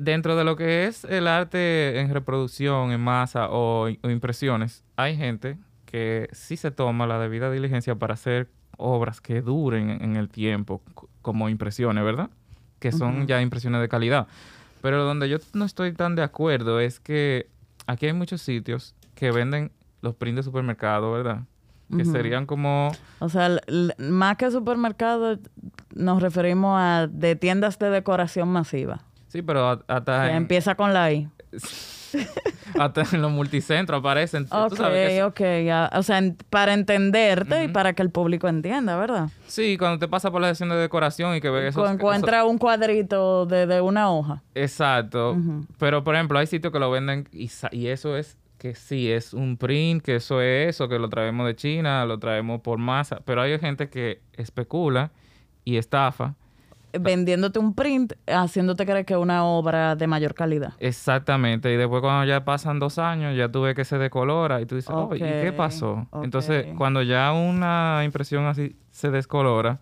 dentro 0.00 0.36
de 0.36 0.44
lo 0.44 0.56
que 0.56 0.86
es 0.86 1.04
el 1.04 1.26
arte 1.26 2.00
en 2.00 2.12
reproducción, 2.12 2.92
en 2.92 3.00
masa 3.00 3.48
o, 3.50 3.88
impresiones, 3.88 4.84
hay 4.96 5.16
gente 5.16 5.58
que 5.84 6.28
sí 6.32 6.56
se 6.56 6.70
toma 6.70 7.06
la 7.06 7.18
debida 7.18 7.50
diligencia 7.50 7.94
para 7.94 8.14
hacer 8.14 8.48
obras 8.76 9.20
que 9.20 9.40
duren 9.40 9.90
en 9.90 10.16
el 10.16 10.28
tiempo, 10.28 10.82
como 11.22 11.48
impresiones, 11.48 12.04
¿verdad? 12.04 12.30
Que 12.78 12.92
son 12.92 13.26
ya 13.26 13.40
impresiones 13.40 13.80
de 13.80 13.88
calidad. 13.88 14.26
Pero 14.82 15.04
donde 15.04 15.28
yo 15.28 15.38
no 15.54 15.64
estoy 15.64 15.92
tan 15.92 16.14
de 16.14 16.22
acuerdo 16.22 16.80
es 16.80 17.00
que 17.00 17.48
aquí 17.86 18.06
hay 18.06 18.12
muchos 18.12 18.42
sitios 18.42 18.94
que 19.14 19.30
venden 19.30 19.72
los 20.02 20.14
prints 20.14 20.36
de 20.36 20.42
supermercado, 20.42 21.12
¿verdad? 21.12 21.42
Que 21.96 22.04
serían 22.04 22.46
como... 22.46 22.90
O 23.20 23.28
sea, 23.28 23.60
más 23.98 24.36
que 24.36 24.50
supermercado, 24.50 25.38
nos 25.94 26.20
referimos 26.20 26.76
a 26.78 27.06
de 27.08 27.36
tiendas 27.36 27.78
de 27.78 27.90
decoración 27.90 28.48
masiva. 28.48 29.05
Sí, 29.36 29.42
pero 29.42 29.82
hasta... 29.86 30.34
Empieza 30.34 30.76
con 30.76 30.94
la 30.94 31.12
I. 31.12 31.28
hasta 32.78 33.02
en 33.12 33.20
los 33.20 33.30
multicentros 33.30 34.00
aparecen. 34.00 34.46
Ok, 34.50 34.80
ok, 35.24 35.40
ya. 35.62 35.90
O 35.92 36.02
sea, 36.02 36.22
para 36.48 36.72
entenderte 36.72 37.64
y 37.64 37.68
para 37.68 37.92
que 37.92 38.00
el 38.00 38.08
público 38.08 38.48
entienda, 38.48 38.96
¿verdad? 38.96 39.28
Sí, 39.46 39.76
cuando 39.76 39.98
te 39.98 40.08
pasa 40.08 40.30
por 40.30 40.40
la 40.40 40.48
sesión 40.48 40.70
de 40.70 40.76
decoración 40.76 41.36
y 41.36 41.42
que 41.42 41.50
ves 41.50 41.74
eso. 41.74 41.86
Encuentra 41.86 42.46
un 42.46 42.56
cuadrito 42.56 43.44
de, 43.44 43.78
una 43.82 44.10
hoja. 44.10 44.42
Exacto. 44.54 45.36
Pero, 45.78 46.02
por 46.02 46.14
ejemplo, 46.14 46.38
hay 46.38 46.46
sitios 46.46 46.72
que 46.72 46.78
lo 46.78 46.90
venden 46.90 47.28
y, 47.32 47.50
y 47.72 47.88
eso 47.88 48.16
es 48.16 48.38
que 48.56 48.74
sí, 48.74 49.12
es 49.12 49.34
un 49.34 49.58
print, 49.58 50.02
que 50.02 50.16
eso 50.16 50.40
es 50.40 50.70
eso, 50.70 50.88
que 50.88 50.98
lo 50.98 51.10
traemos 51.10 51.46
de 51.46 51.54
China, 51.56 52.06
lo 52.06 52.18
traemos 52.18 52.62
por 52.62 52.78
masa. 52.78 53.20
Pero 53.26 53.42
hay 53.42 53.58
gente 53.58 53.90
que 53.90 54.22
especula 54.32 55.12
y 55.62 55.76
estafa 55.76 56.36
vendiéndote 57.00 57.58
un 57.58 57.74
print, 57.74 58.14
haciéndote 58.26 58.84
creer 58.84 59.04
que 59.04 59.14
es 59.14 59.20
una 59.20 59.44
obra 59.44 59.96
de 59.96 60.06
mayor 60.06 60.34
calidad. 60.34 60.74
Exactamente. 60.78 61.72
Y 61.72 61.76
después 61.76 62.00
cuando 62.00 62.24
ya 62.24 62.44
pasan 62.44 62.78
dos 62.78 62.98
años, 62.98 63.36
ya 63.36 63.50
tú 63.50 63.62
ves 63.62 63.74
que 63.74 63.84
se 63.84 63.98
decolora 63.98 64.60
y 64.60 64.66
tú 64.66 64.76
dices, 64.76 64.90
oh, 64.90 65.14
¿y 65.14 65.18
qué 65.18 65.52
pasó? 65.56 66.06
Entonces, 66.22 66.66
cuando 66.76 67.02
ya 67.02 67.32
una 67.32 68.02
impresión 68.04 68.46
así 68.46 68.76
se 68.90 69.10
descolora, 69.10 69.80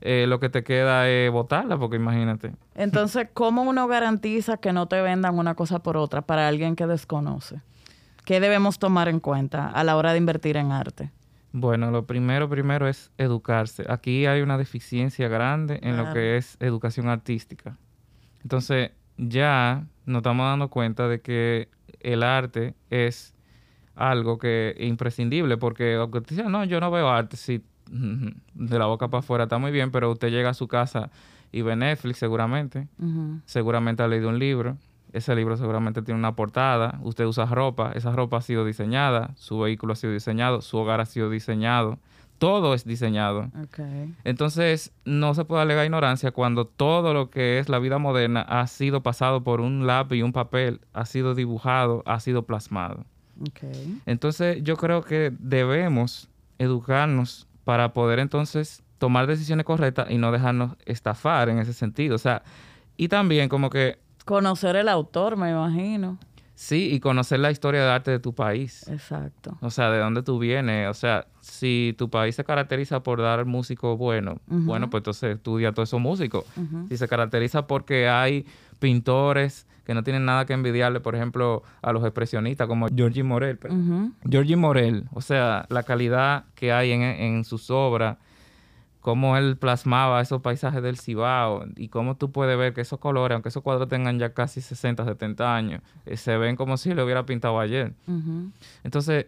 eh, 0.00 0.26
lo 0.28 0.38
que 0.38 0.48
te 0.48 0.62
queda 0.62 1.08
es 1.08 1.30
botarla, 1.30 1.78
porque 1.78 1.96
imagínate. 1.96 2.52
Entonces, 2.74 3.28
¿cómo 3.34 3.62
uno 3.62 3.88
garantiza 3.88 4.56
que 4.56 4.72
no 4.72 4.86
te 4.86 5.00
vendan 5.00 5.38
una 5.38 5.54
cosa 5.54 5.80
por 5.80 5.96
otra 5.96 6.22
para 6.22 6.46
alguien 6.46 6.76
que 6.76 6.86
desconoce? 6.86 7.60
¿Qué 8.24 8.40
debemos 8.40 8.78
tomar 8.78 9.08
en 9.08 9.20
cuenta 9.20 9.68
a 9.68 9.84
la 9.84 9.96
hora 9.96 10.12
de 10.12 10.18
invertir 10.18 10.56
en 10.56 10.72
arte? 10.72 11.10
Bueno, 11.58 11.90
lo 11.90 12.04
primero, 12.04 12.50
primero 12.50 12.86
es 12.86 13.10
educarse. 13.16 13.86
Aquí 13.88 14.26
hay 14.26 14.42
una 14.42 14.58
deficiencia 14.58 15.26
grande 15.28 15.78
en 15.82 15.96
lo 15.96 16.12
que 16.12 16.36
es 16.36 16.58
educación 16.60 17.08
artística. 17.08 17.78
Entonces, 18.42 18.90
ya 19.16 19.86
nos 20.04 20.18
estamos 20.18 20.44
dando 20.44 20.68
cuenta 20.68 21.08
de 21.08 21.22
que 21.22 21.70
el 22.00 22.22
arte 22.24 22.74
es 22.90 23.34
algo 23.94 24.36
que 24.36 24.74
es 24.76 24.86
imprescindible, 24.86 25.56
porque 25.56 25.94
aunque 25.94 26.18
usted 26.18 26.36
dice, 26.36 26.46
no, 26.50 26.62
yo 26.64 26.78
no 26.78 26.90
veo 26.90 27.08
arte, 27.08 27.38
sí, 27.38 27.64
de 27.86 28.78
la 28.78 28.84
boca 28.84 29.08
para 29.08 29.20
afuera 29.20 29.44
está 29.44 29.56
muy 29.56 29.72
bien, 29.72 29.90
pero 29.90 30.12
usted 30.12 30.28
llega 30.28 30.50
a 30.50 30.54
su 30.54 30.68
casa 30.68 31.10
y 31.52 31.62
ve 31.62 31.74
Netflix 31.74 32.18
seguramente, 32.18 32.86
seguramente 33.46 34.02
ha 34.02 34.08
leído 34.08 34.28
un 34.28 34.38
libro, 34.38 34.76
ese 35.16 35.34
libro 35.34 35.56
seguramente 35.56 36.02
tiene 36.02 36.18
una 36.18 36.36
portada, 36.36 36.98
usted 37.02 37.24
usa 37.24 37.46
ropa, 37.46 37.92
esa 37.94 38.12
ropa 38.12 38.38
ha 38.38 38.42
sido 38.42 38.64
diseñada, 38.64 39.30
su 39.36 39.58
vehículo 39.58 39.94
ha 39.94 39.96
sido 39.96 40.12
diseñado, 40.12 40.60
su 40.60 40.76
hogar 40.76 41.00
ha 41.00 41.06
sido 41.06 41.30
diseñado, 41.30 41.98
todo 42.38 42.74
es 42.74 42.84
diseñado. 42.84 43.50
Entonces, 44.24 44.92
no 45.04 45.34
se 45.34 45.44
puede 45.44 45.62
alegar 45.62 45.86
ignorancia 45.86 46.32
cuando 46.32 46.66
todo 46.66 47.14
lo 47.14 47.30
que 47.30 47.58
es 47.58 47.68
la 47.68 47.78
vida 47.78 47.98
moderna 47.98 48.42
ha 48.42 48.66
sido 48.66 49.02
pasado 49.02 49.42
por 49.42 49.60
un 49.60 49.86
lápiz 49.86 50.16
y 50.16 50.22
un 50.22 50.32
papel, 50.32 50.80
ha 50.92 51.06
sido 51.06 51.34
dibujado, 51.34 52.02
ha 52.06 52.20
sido 52.20 52.42
plasmado. 52.42 53.04
Entonces, 54.06 54.62
yo 54.62 54.76
creo 54.76 55.02
que 55.02 55.32
debemos 55.38 56.28
educarnos 56.58 57.46
para 57.64 57.92
poder 57.92 58.18
entonces 58.18 58.82
tomar 58.98 59.26
decisiones 59.26 59.66
correctas 59.66 60.10
y 60.10 60.18
no 60.18 60.32
dejarnos 60.32 60.76
estafar 60.86 61.48
en 61.48 61.58
ese 61.58 61.72
sentido. 61.72 62.14
O 62.14 62.18
sea, 62.18 62.42
y 62.96 63.08
también 63.08 63.48
como 63.48 63.70
que 63.70 63.98
Conocer 64.26 64.76
el 64.76 64.88
autor, 64.90 65.36
me 65.38 65.50
imagino. 65.50 66.18
sí, 66.54 66.90
y 66.92 67.00
conocer 67.00 67.38
la 67.40 67.50
historia 67.50 67.82
de 67.82 67.90
arte 67.90 68.10
de 68.10 68.18
tu 68.18 68.34
país. 68.34 68.86
Exacto. 68.88 69.56
O 69.60 69.70
sea, 69.70 69.90
de 69.90 69.98
dónde 69.98 70.22
tú 70.22 70.38
vienes. 70.38 70.88
O 70.90 70.94
sea, 70.94 71.26
si 71.40 71.94
tu 71.96 72.10
país 72.10 72.34
se 72.34 72.44
caracteriza 72.44 73.02
por 73.02 73.20
dar 73.22 73.44
músicos 73.46 73.96
buenos, 73.96 74.38
bueno, 74.46 74.90
pues 74.90 75.00
entonces 75.00 75.36
estudia 75.36 75.68
a 75.70 75.72
todos 75.72 75.88
esos 75.88 76.00
músicos. 76.00 76.44
Si 76.88 76.96
se 76.98 77.08
caracteriza 77.08 77.66
porque 77.66 78.08
hay 78.08 78.44
pintores 78.78 79.66
que 79.84 79.94
no 79.94 80.02
tienen 80.02 80.24
nada 80.24 80.44
que 80.46 80.52
envidiarle, 80.52 80.98
por 81.00 81.14
ejemplo, 81.14 81.62
a 81.82 81.92
los 81.92 82.02
expresionistas 82.02 82.66
como 82.66 82.88
Georgie 82.88 83.22
Morel. 83.22 83.58
Ujú. 83.64 84.12
Georgie 84.28 84.56
Morel, 84.56 85.04
o 85.12 85.20
sea, 85.20 85.64
la 85.68 85.84
calidad 85.84 86.44
que 86.56 86.72
hay 86.72 86.90
en, 86.90 87.02
en 87.02 87.44
sus 87.44 87.70
obras, 87.70 88.16
cómo 89.06 89.36
él 89.36 89.56
plasmaba 89.56 90.20
esos 90.20 90.42
paisajes 90.42 90.82
del 90.82 90.98
Cibao 90.98 91.64
y 91.76 91.90
cómo 91.90 92.16
tú 92.16 92.32
puedes 92.32 92.58
ver 92.58 92.74
que 92.74 92.80
esos 92.80 92.98
colores, 92.98 93.36
aunque 93.36 93.50
esos 93.50 93.62
cuadros 93.62 93.88
tengan 93.88 94.18
ya 94.18 94.34
casi 94.34 94.60
60, 94.60 95.04
70 95.04 95.54
años, 95.54 95.80
eh, 96.06 96.16
se 96.16 96.36
ven 96.36 96.56
como 96.56 96.76
si 96.76 96.92
lo 96.92 97.04
hubiera 97.04 97.24
pintado 97.24 97.60
ayer. 97.60 97.92
Entonces, 98.82 99.26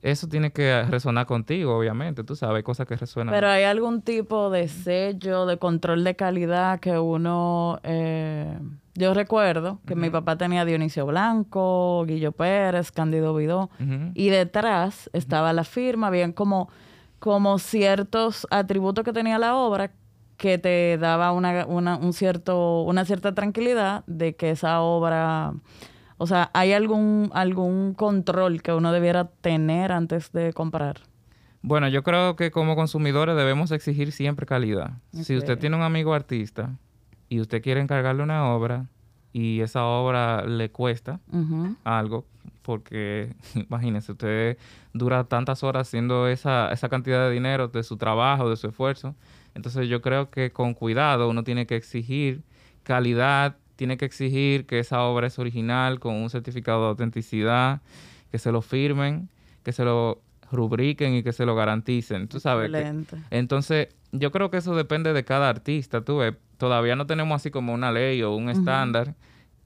eso 0.00 0.28
tiene 0.28 0.50
que 0.50 0.82
resonar 0.84 1.26
contigo, 1.26 1.76
obviamente. 1.76 2.24
Tú 2.24 2.34
sabes, 2.36 2.56
hay 2.56 2.62
cosas 2.62 2.86
que 2.86 2.96
resuenan. 2.96 3.34
Pero 3.34 3.48
hay 3.48 3.64
algún 3.64 4.00
tipo 4.00 4.48
de 4.48 4.66
sello, 4.68 5.44
de 5.44 5.58
control 5.58 6.02
de 6.02 6.16
calidad 6.16 6.80
que 6.80 6.98
uno... 6.98 7.80
eh, 7.82 8.58
yo 8.94 9.12
recuerdo 9.12 9.78
que 9.86 9.94
mi 9.94 10.08
papá 10.08 10.36
tenía 10.36 10.64
Dionisio 10.64 11.04
Blanco, 11.04 12.06
Guillo 12.06 12.32
Pérez, 12.32 12.90
Cándido 12.92 13.34
Vidó, 13.34 13.68
y 14.14 14.30
detrás 14.30 15.10
estaba 15.12 15.52
la 15.52 15.64
firma, 15.64 16.06
habían 16.06 16.32
como, 16.32 16.70
como 17.20 17.58
ciertos 17.58 18.46
atributos 18.50 19.04
que 19.04 19.12
tenía 19.12 19.38
la 19.38 19.54
obra 19.54 19.92
que 20.36 20.56
te 20.58 20.96
daba 20.98 21.32
una, 21.32 21.66
una, 21.66 21.96
un 21.96 22.14
cierto, 22.14 22.82
una 22.82 23.04
cierta 23.04 23.34
tranquilidad 23.34 24.04
de 24.06 24.34
que 24.34 24.50
esa 24.50 24.80
obra... 24.80 25.52
O 26.16 26.26
sea, 26.26 26.50
¿hay 26.54 26.72
algún, 26.72 27.30
algún 27.32 27.94
control 27.94 28.62
que 28.62 28.72
uno 28.72 28.92
debiera 28.92 29.28
tener 29.40 29.92
antes 29.92 30.32
de 30.32 30.52
comprar? 30.52 31.00
Bueno, 31.62 31.88
yo 31.88 32.02
creo 32.02 32.36
que 32.36 32.50
como 32.50 32.74
consumidores 32.74 33.36
debemos 33.36 33.70
exigir 33.70 34.12
siempre 34.12 34.46
calidad. 34.46 34.92
Si 35.12 35.36
usted 35.36 35.58
tiene 35.58 35.76
un 35.76 35.82
amigo 35.82 36.14
artista 36.14 36.70
y 37.28 37.40
usted 37.40 37.62
quiere 37.62 37.80
encargarle 37.80 38.22
una 38.22 38.50
obra 38.50 38.86
y 39.32 39.60
esa 39.60 39.84
obra 39.84 40.44
le 40.44 40.70
cuesta 40.70 41.20
algo, 41.84 42.26
porque 42.62 43.34
imagínese, 43.54 44.12
usted 44.12 44.58
dura 44.92 45.24
tantas 45.24 45.62
horas 45.62 45.88
haciendo 45.88 46.28
esa, 46.28 46.72
esa 46.72 46.88
cantidad 46.88 47.28
de 47.28 47.32
dinero 47.32 47.68
de 47.68 47.82
su 47.82 47.96
trabajo, 47.96 48.50
de 48.50 48.56
su 48.56 48.68
esfuerzo. 48.68 49.14
Entonces 49.54 49.88
yo 49.88 50.00
creo 50.00 50.30
que 50.30 50.50
con 50.52 50.74
cuidado 50.74 51.28
uno 51.28 51.44
tiene 51.44 51.66
que 51.66 51.76
exigir 51.76 52.42
calidad, 52.82 53.56
tiene 53.76 53.96
que 53.96 54.04
exigir 54.04 54.66
que 54.66 54.78
esa 54.78 55.02
obra 55.02 55.26
es 55.26 55.38
original, 55.38 56.00
con 56.00 56.14
un 56.14 56.30
certificado 56.30 56.82
de 56.82 56.88
autenticidad, 56.88 57.80
que 58.30 58.38
se 58.38 58.52
lo 58.52 58.62
firmen, 58.62 59.28
que 59.62 59.72
se 59.72 59.84
lo 59.84 60.20
rubriquen 60.50 61.14
y 61.14 61.22
que 61.22 61.32
se 61.32 61.46
lo 61.46 61.54
garanticen. 61.54 62.28
Tú 62.28 62.40
sabes 62.40 62.70
que 62.70 63.04
entonces, 63.30 63.88
yo 64.12 64.30
creo 64.32 64.50
que 64.50 64.58
eso 64.58 64.74
depende 64.74 65.12
de 65.12 65.24
cada 65.24 65.48
artista. 65.48 66.02
Tú 66.02 66.18
ves, 66.18 66.34
todavía 66.60 66.94
no 66.94 67.06
tenemos 67.06 67.34
así 67.34 67.50
como 67.50 67.72
una 67.74 67.90
ley 67.90 68.22
o 68.22 68.32
un 68.36 68.48
estándar 68.50 69.14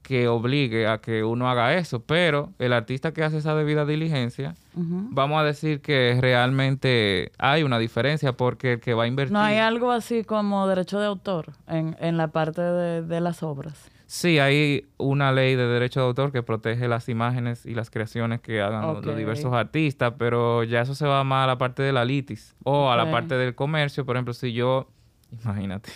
que 0.01 0.27
obligue 0.27 0.87
a 0.87 0.99
que 0.99 1.23
uno 1.23 1.49
haga 1.49 1.73
eso, 1.75 1.99
pero 2.03 2.51
el 2.59 2.73
artista 2.73 3.11
que 3.11 3.23
hace 3.23 3.37
esa 3.37 3.55
debida 3.55 3.85
diligencia, 3.85 4.53
vamos 4.75 5.39
a 5.39 5.43
decir 5.43 5.81
que 5.81 6.17
realmente 6.21 7.31
hay 7.37 7.63
una 7.63 7.79
diferencia 7.79 8.33
porque 8.33 8.73
el 8.73 8.79
que 8.79 8.93
va 8.93 9.03
a 9.03 9.07
invertir... 9.07 9.33
No 9.33 9.41
hay 9.41 9.57
algo 9.57 9.91
así 9.91 10.23
como 10.23 10.67
derecho 10.67 10.99
de 10.99 11.07
autor 11.07 11.53
en, 11.67 11.95
en 11.99 12.17
la 12.17 12.27
parte 12.27 12.61
de, 12.61 13.01
de 13.01 13.19
las 13.21 13.41
obras. 13.43 13.89
Sí, 14.07 14.37
hay 14.37 14.85
una 14.97 15.31
ley 15.31 15.55
de 15.55 15.65
derecho 15.65 16.01
de 16.01 16.05
autor 16.05 16.31
que 16.31 16.43
protege 16.43 16.87
las 16.87 17.09
imágenes 17.09 17.65
y 17.65 17.73
las 17.73 17.89
creaciones 17.89 18.39
que 18.41 18.61
hagan 18.61 18.81
los- 18.93 19.17
diversos 19.17 19.53
artistas, 19.53 20.13
pero 20.19 20.63
ya 20.63 20.81
eso 20.81 20.93
se 20.93 21.07
va 21.07 21.23
más 21.23 21.45
a 21.45 21.47
la 21.47 21.57
parte 21.57 21.81
de 21.81 21.91
la 21.91 22.05
litis 22.05 22.55
o 22.63 22.91
a 22.91 22.95
la 22.95 23.09
parte 23.11 23.35
del 23.35 23.55
comercio. 23.55 24.05
Por 24.05 24.15
ejemplo, 24.15 24.35
si 24.35 24.53
yo, 24.53 24.87
imagínate. 25.43 25.89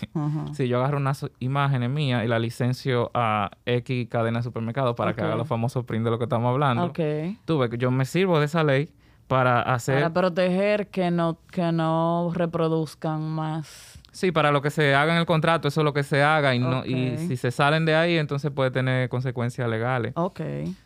Si 0.54 0.68
yo 0.68 0.78
agarro 0.80 0.98
unas 0.98 1.26
imágenes 1.40 1.90
mías 1.90 2.24
y 2.26 2.28
la 2.28 2.40
licencio 2.40 3.12
a 3.14 3.52
X 3.66 4.08
cadena 4.10 4.40
de 4.40 4.44
supermercado 4.44 4.96
para 4.96 5.14
que 5.14 5.22
haga 5.22 5.36
los 5.36 5.48
famosos 5.48 5.86
print 5.86 6.04
de 6.06 6.12
lo 6.12 6.18
que 6.18 6.26
estamos 6.26 6.50
hablando, 6.50 6.86
Ok. 6.86 7.00
tú 7.46 7.58
ves 7.60 7.70
que 7.70 7.78
yo 7.78 7.92
me 7.92 8.06
sirvo 8.06 8.40
de 8.40 8.46
esa 8.46 8.64
ley 8.64 8.92
para 9.28 9.62
hacer, 9.62 9.96
Para 9.96 10.12
proteger 10.14 10.88
que 10.88 11.12
no, 11.12 11.38
que 11.52 11.72
no 11.72 12.32
reproduzcan 12.34 13.22
más. 13.30 14.00
sí, 14.12 14.32
para 14.32 14.52
lo 14.52 14.62
que 14.62 14.72
se 14.72 14.96
haga 14.96 15.14
en 15.14 15.20
el 15.20 15.26
contrato, 15.28 15.68
eso 15.68 15.82
es 15.82 15.86
lo 15.86 15.94
que 15.94 16.02
se 16.04 16.24
haga 16.24 16.56
y 16.56 16.60
no 16.60 16.84
y 16.86 17.18
si 17.18 17.38
se 17.38 17.52
salen 17.52 17.86
de 17.86 17.94
ahí, 17.96 18.18
entonces 18.18 18.50
puede 18.52 18.72
tener 18.72 19.08
consecuencias 19.10 19.70
legales. 19.70 20.14
Ok. 20.16 20.42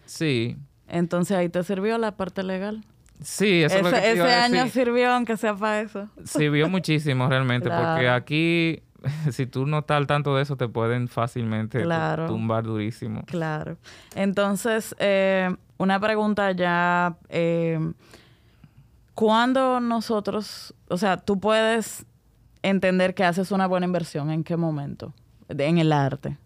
Sí, 0.05 0.57
Entonces 0.89 1.35
ahí 1.37 1.47
te 1.49 1.63
sirvió 1.63 1.97
la 1.97 2.17
parte 2.17 2.43
legal. 2.43 2.83
Sí, 3.23 3.63
eso 3.63 3.77
es 3.77 3.83
lo 3.83 3.89
que 3.89 3.97
ese 3.97 4.15
iba 4.17 4.25
ese 4.27 4.35
año 4.35 4.67
sirvió, 4.69 5.11
aunque 5.11 5.35
sea 5.37 5.55
para 5.55 5.81
eso. 5.81 6.07
Sirvió 6.23 6.69
muchísimo 6.69 7.27
realmente, 7.27 7.69
porque 7.69 8.09
aquí, 8.09 8.83
si 9.31 9.45
tú 9.47 9.65
no 9.65 9.79
estás 9.79 9.97
al 9.97 10.07
tanto 10.07 10.35
de 10.35 10.43
eso, 10.43 10.55
te 10.57 10.67
pueden 10.67 11.07
fácilmente 11.07 11.81
Claro. 11.81 12.27
tumbar 12.27 12.63
durísimo. 12.63 13.23
Claro. 13.25 13.77
Entonces, 14.15 14.95
eh, 14.99 15.55
una 15.77 15.99
pregunta 15.99 16.51
ya. 16.51 17.15
Eh, 17.29 17.79
¿Cuándo 19.15 19.79
nosotros, 19.79 20.73
o 20.89 20.97
sea, 20.97 21.17
tú 21.17 21.39
puedes 21.39 22.05
entender 22.63 23.13
que 23.13 23.23
haces 23.23 23.51
una 23.51 23.67
buena 23.67 23.85
inversión? 23.85 24.31
¿En 24.31 24.43
qué 24.43 24.57
momento? 24.57 25.13
De- 25.49 25.65
en 25.67 25.77
el 25.77 25.91
arte. 25.93 26.37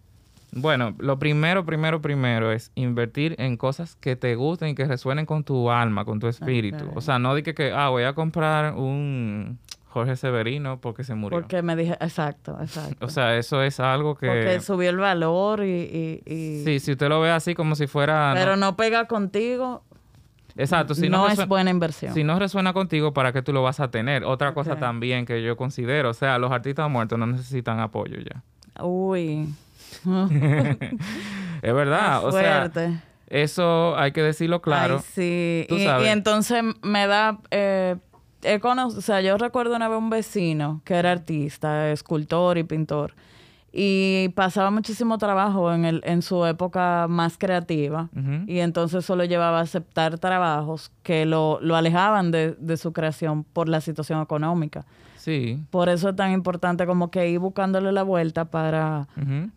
Bueno, 0.52 0.94
lo 0.98 1.18
primero, 1.18 1.64
primero, 1.66 2.00
primero 2.00 2.50
es 2.52 2.72
invertir 2.74 3.34
en 3.38 3.56
cosas 3.56 3.96
que 3.96 4.16
te 4.16 4.34
gusten 4.34 4.70
y 4.70 4.74
que 4.74 4.86
resuenen 4.86 5.26
con 5.26 5.44
tu 5.44 5.70
alma, 5.70 6.04
con 6.04 6.20
tu 6.20 6.26
espíritu. 6.26 6.86
Ok. 6.86 6.96
O 6.96 7.00
sea, 7.00 7.18
no 7.18 7.34
di 7.34 7.42
que, 7.42 7.72
ah, 7.74 7.90
voy 7.90 8.04
a 8.04 8.14
comprar 8.14 8.74
un 8.74 9.58
Jorge 9.88 10.16
Severino 10.16 10.80
porque 10.80 11.04
se 11.04 11.14
murió. 11.14 11.38
Porque 11.38 11.60
me 11.62 11.76
dije, 11.76 11.96
exacto, 12.00 12.56
exacto. 12.60 12.96
O 13.06 13.10
sea, 13.10 13.36
eso 13.36 13.62
es 13.62 13.78
algo 13.78 14.14
que... 14.16 14.26
Porque 14.26 14.60
subió 14.60 14.90
el 14.90 14.96
valor 14.96 15.64
y... 15.64 15.68
y- 15.70 16.22
y- 16.24 16.64
Sí, 16.64 16.80
si 16.80 16.92
usted 16.92 17.08
lo 17.08 17.20
ve 17.20 17.30
así 17.30 17.54
como 17.54 17.74
si 17.74 17.86
fuera... 17.86 18.32
pero 18.34 18.56
no- 18.56 18.66
no 18.68 18.76
pega 18.76 19.06
contigo, 19.06 19.84
Exacto, 20.56 20.94
si 20.94 21.08
no, 21.08 21.18
no, 21.26 21.28
es 21.28 21.46
buena 21.46 21.70
inversión. 21.70 22.12
Si 22.14 22.24
no 22.24 22.36
resuena 22.38 22.72
contigo, 22.72 23.12
¿para 23.12 23.32
qué 23.32 23.42
tú 23.42 23.52
lo 23.52 23.62
vas 23.62 23.78
a 23.80 23.90
tener? 23.92 24.24
Otra 24.24 24.54
cosa 24.54 24.72
también 24.80 25.24
que 25.24 25.40
yo 25.42 25.56
considero, 25.56 26.10
o 26.10 26.14
sea, 26.14 26.38
los 26.38 26.50
artistas 26.50 26.90
muertos 26.90 27.16
no 27.18 27.26
necesitan 27.26 27.78
apoyo 27.80 28.16
ya. 28.18 28.42
Uy. 28.82 29.48
Es 31.62 31.74
verdad, 31.74 32.24
o 32.24 32.30
sea, 32.32 32.70
eso 33.26 33.96
hay 33.98 34.12
que 34.12 34.22
decirlo 34.22 34.62
claro. 34.62 34.96
Ay, 34.98 35.04
sí. 35.12 35.66
Y, 35.68 35.86
entonces 36.06 36.62
me 36.82 37.06
da, 37.06 37.38
eh, 37.50 37.96
he 38.42 38.60
cono- 38.60 38.86
o 38.86 39.00
sea, 39.00 39.20
yo 39.20 39.36
recuerdo 39.38 39.74
una 39.76 39.88
vez 39.88 39.98
un 39.98 40.08
vecino 40.10 40.80
que 40.84 40.94
era 40.94 41.10
artista, 41.12 41.90
escultor 41.90 42.58
y 42.58 42.62
pintor, 42.64 43.14
y 43.72 44.30
pasaba 44.30 44.70
muchísimo 44.70 45.18
trabajo 45.18 45.72
en, 45.72 45.84
el, 45.84 46.00
en 46.04 46.22
su 46.22 46.46
época 46.46 47.06
más 47.08 47.36
creativa, 47.38 48.08
y 48.46 48.60
entonces 48.60 49.04
solo 49.04 49.24
llevaba 49.24 49.58
a 49.58 49.62
aceptar 49.62 50.18
trabajos 50.18 50.90
que 51.02 51.26
lo, 51.26 51.58
lo 51.60 51.76
alejaban 51.76 52.30
de, 52.30 52.52
de 52.52 52.76
su 52.76 52.92
creación 52.92 53.44
por 53.44 53.68
la 53.68 53.80
situación 53.80 54.22
económica. 54.22 54.86
Sí. 55.28 55.62
Por 55.70 55.90
eso 55.90 56.08
es 56.08 56.16
tan 56.16 56.32
importante 56.32 56.86
como 56.86 57.10
que 57.10 57.28
ir 57.28 57.38
buscándole 57.38 57.92
la 57.92 58.02
vuelta 58.02 58.46
para, 58.46 59.08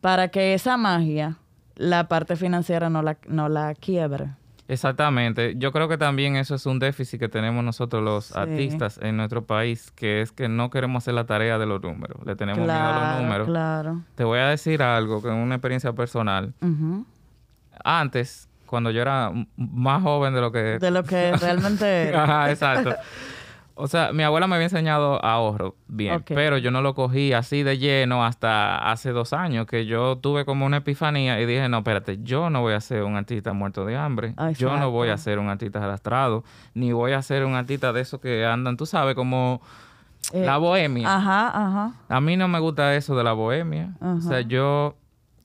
para 0.01 0.27
que 0.27 0.53
esa 0.53 0.75
magia, 0.75 1.37
la 1.77 2.09
parte 2.09 2.35
financiera 2.35 2.89
no 2.89 3.01
la, 3.01 3.17
no 3.29 3.47
la 3.47 3.73
quiebre. 3.75 4.31
Exactamente. 4.67 5.55
Yo 5.57 5.71
creo 5.71 5.87
que 5.87 5.97
también 5.97 6.35
eso 6.35 6.55
es 6.55 6.65
un 6.65 6.79
déficit 6.79 7.19
que 7.19 7.29
tenemos 7.29 7.63
nosotros 7.63 8.03
los 8.03 8.25
Sí. 8.25 8.33
artistas 8.37 8.99
en 9.01 9.15
nuestro 9.17 9.43
país, 9.45 9.91
que 9.91 10.21
es 10.21 10.31
que 10.31 10.47
no 10.49 10.69
queremos 10.69 11.03
hacer 11.03 11.13
la 11.13 11.25
tarea 11.25 11.57
de 11.57 11.65
los 11.65 11.81
números. 11.81 12.17
Le 12.25 12.35
tenemos 12.35 12.59
miedo 12.59 12.71
a 12.73 12.91
los 12.91 12.99
Claro, 13.01 13.21
números. 13.21 13.47
claro. 13.47 14.01
Te 14.15 14.23
voy 14.25 14.39
a 14.39 14.47
decir 14.47 14.81
algo, 14.83 15.21
que 15.21 15.27
es 15.29 15.33
una 15.33 15.55
experiencia 15.55 15.93
personal. 15.93 16.53
Antes, 17.83 18.47
cuando 18.65 18.91
yo 18.91 19.01
era 19.01 19.31
más 19.57 20.01
joven 20.03 20.33
de 20.33 20.41
lo 20.41 20.51
que... 20.51 20.79
De 20.79 20.91
lo 20.91 21.03
que 21.03 21.33
realmente. 21.35 22.11
Ajá, 22.15 22.49
exacto. 22.51 22.95
O 23.75 23.87
sea, 23.87 24.11
mi 24.13 24.23
abuela 24.23 24.47
me 24.47 24.55
había 24.55 24.65
enseñado 24.65 25.23
ahorro, 25.23 25.75
bien, 25.87 26.23
pero 26.27 26.57
yo 26.57 26.71
no 26.71 26.81
lo 26.81 26.93
cogí 26.93 27.33
así 27.33 27.63
de 27.63 27.77
lleno 27.77 28.23
hasta 28.25 28.91
hace 28.91 29.11
dos 29.11 29.33
años, 29.33 29.65
que 29.65 29.85
yo 29.85 30.17
tuve 30.17 30.45
como 30.45 30.65
una 30.65 30.77
epifanía 30.77 31.39
y 31.39 31.45
dije, 31.45 31.67
no, 31.69 31.79
espérate, 31.79 32.19
yo 32.21 32.49
no 32.49 32.61
voy 32.61 32.73
a 32.73 32.81
ser 32.81 33.03
un 33.03 33.15
artista 33.15 33.53
muerto 33.53 33.85
de 33.85 33.95
hambre, 33.97 34.35
yo 34.57 34.77
no 34.77 34.91
voy 34.91 35.09
a 35.09 35.17
ser 35.17 35.39
un 35.39 35.49
artista 35.49 35.83
arrastrado, 35.83 36.43
ni 36.73 36.91
voy 36.91 37.13
a 37.13 37.21
ser 37.21 37.45
un 37.45 37.55
artista 37.55 37.91
de 37.93 38.01
esos 38.01 38.19
que 38.19 38.45
andan, 38.45 38.77
tú 38.77 38.85
sabes, 38.85 39.15
como 39.15 39.61
Eh, 40.33 40.45
la 40.45 40.57
bohemia. 40.57 41.13
Ajá, 41.15 41.47
ajá. 41.47 41.93
A 42.07 42.21
mí 42.21 42.37
no 42.37 42.47
me 42.47 42.59
gusta 42.59 42.95
eso 42.95 43.15
de 43.15 43.23
la 43.23 43.33
bohemia. 43.33 43.95
O 44.01 44.21
sea, 44.21 44.37
Ajá. 44.37 44.47
yo 44.47 44.95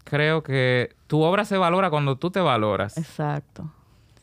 creo 0.05 0.43
que 0.43 0.95
tu 1.07 1.23
obra 1.23 1.45
se 1.47 1.57
valora 1.57 1.89
cuando 1.91 2.17
tú 2.17 2.31
te 2.31 2.41
valoras. 2.41 2.97
Exacto. 2.99 3.71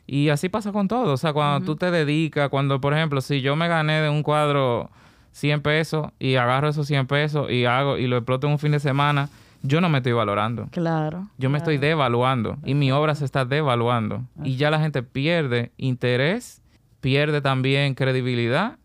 Y 0.06 0.28
así 0.28 0.48
pasa 0.48 0.72
con 0.72 0.88
todo. 0.88 1.12
O 1.12 1.16
sea, 1.16 1.32
cuando 1.32 1.64
tú 1.64 1.76
te 1.76 1.90
dedicas, 1.90 2.48
cuando, 2.50 2.80
por 2.80 2.92
ejemplo, 2.94 3.20
si 3.20 3.40
yo 3.40 3.56
me 3.56 3.68
gané 3.68 4.00
de 4.02 4.08
un 4.10 4.22
cuadro 4.22 4.90
100 5.32 5.62
pesos 5.62 6.08
y 6.18 6.34
agarro 6.36 6.68
esos 6.68 6.86
100 6.86 7.06
pesos 7.06 7.50
y 7.50 7.64
hago 7.64 7.96
y 7.98 8.06
lo 8.06 8.16
exploto 8.18 8.46
en 8.46 8.52
un 8.54 8.58
fin 8.58 8.72
de 8.72 8.80
semana, 8.80 9.28
yo 9.62 9.80
no 9.80 9.88
me 9.88 9.98
estoy 9.98 10.12
valorando. 10.12 10.68
Claro. 10.70 11.26
Yo 11.38 11.48
me 11.48 11.56
estoy 11.58 11.78
devaluando 11.78 12.58
y 12.64 12.74
mi 12.74 12.92
obra 12.92 13.14
se 13.14 13.24
está 13.24 13.44
devaluando. 13.46 14.22
Y 14.42 14.56
ya 14.56 14.70
la 14.70 14.78
gente 14.78 15.02
pierde 15.02 15.72
interés, 15.78 16.60
pierde 17.00 17.40
también 17.40 17.94
credibilidad, 17.94 18.76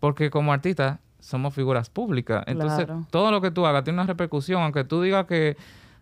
porque 0.00 0.30
como 0.30 0.52
artista 0.52 0.98
somos 1.20 1.54
figuras 1.54 1.88
públicas. 1.88 2.42
Entonces, 2.46 2.86
Claro. 2.86 3.06
todo 3.10 3.30
lo 3.30 3.40
que 3.40 3.50
tú 3.52 3.64
hagas 3.66 3.84
tiene 3.84 3.98
una 4.00 4.06
repercusión, 4.06 4.62
aunque 4.62 4.82
tú 4.84 5.02
digas 5.02 5.26
que 5.26 5.56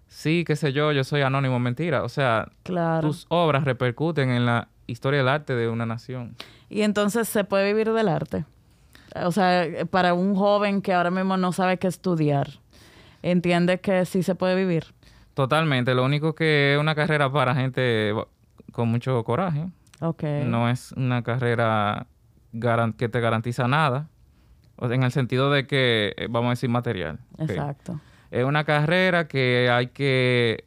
sí, 0.09 0.45
qué 0.47 0.57
sé 0.57 0.73
yo, 0.73 0.93
yo 0.93 1.05
soy 1.05 1.23
anónimo, 1.23 1.59
mentira. 1.59 2.03
O 2.03 2.09
sea, 2.09 2.49
Claro. 2.63 3.09
tus 3.09 3.27
obras 3.29 3.65
repercuten 3.65 4.31
en 4.31 4.47
la 4.47 4.69
historia 4.87 5.19
del 5.19 5.29
arte 5.29 5.55
de 5.55 5.69
una 5.69 5.87
nación. 5.87 6.35
Y 6.69 6.83
entonces 6.83 7.29
se 7.29 7.45
puede 7.45 7.67
vivir 7.73 7.93
del 7.93 8.09
arte. 8.09 8.45
O 9.25 9.33
sea, 9.33 9.67
para 9.91 10.15
un 10.15 10.35
joven 10.35 10.83
que 10.83 10.93
ahora 10.93 11.11
mismo 11.11 11.37
no 11.37 11.53
sabe 11.53 11.79
qué 11.79 11.87
estudiar, 11.89 12.49
entiende 13.23 13.81
que 13.81 14.05
sí 14.05 14.23
se 14.23 14.35
puede 14.35 14.55
vivir. 14.55 14.95
Totalmente. 15.35 15.95
Lo 15.95 16.05
único 16.05 16.35
que 16.35 16.75
es 16.75 16.81
una 16.81 16.95
carrera 16.95 17.31
para 17.31 17.55
gente 17.55 18.13
con 18.73 18.89
mucho 18.89 19.23
coraje. 19.25 19.67
Ok. 20.01 20.23
No 20.45 20.69
es 20.69 20.93
una 20.93 21.23
carrera 21.23 22.07
que 22.97 23.09
te 23.09 23.21
garantiza 23.21 23.69
nada. 23.69 24.09
En 24.81 25.03
el 25.03 25.13
sentido 25.13 25.51
de 25.51 25.67
que, 25.67 26.15
eh, 26.17 26.27
vamos 26.29 26.49
a 26.49 26.51
decir, 26.51 26.69
material. 26.69 27.19
Exacto. 27.39 28.01
Es 28.31 28.45
una 28.45 28.65
carrera 28.65 29.29
que 29.29 29.69
hay 29.71 29.89
que 29.89 30.65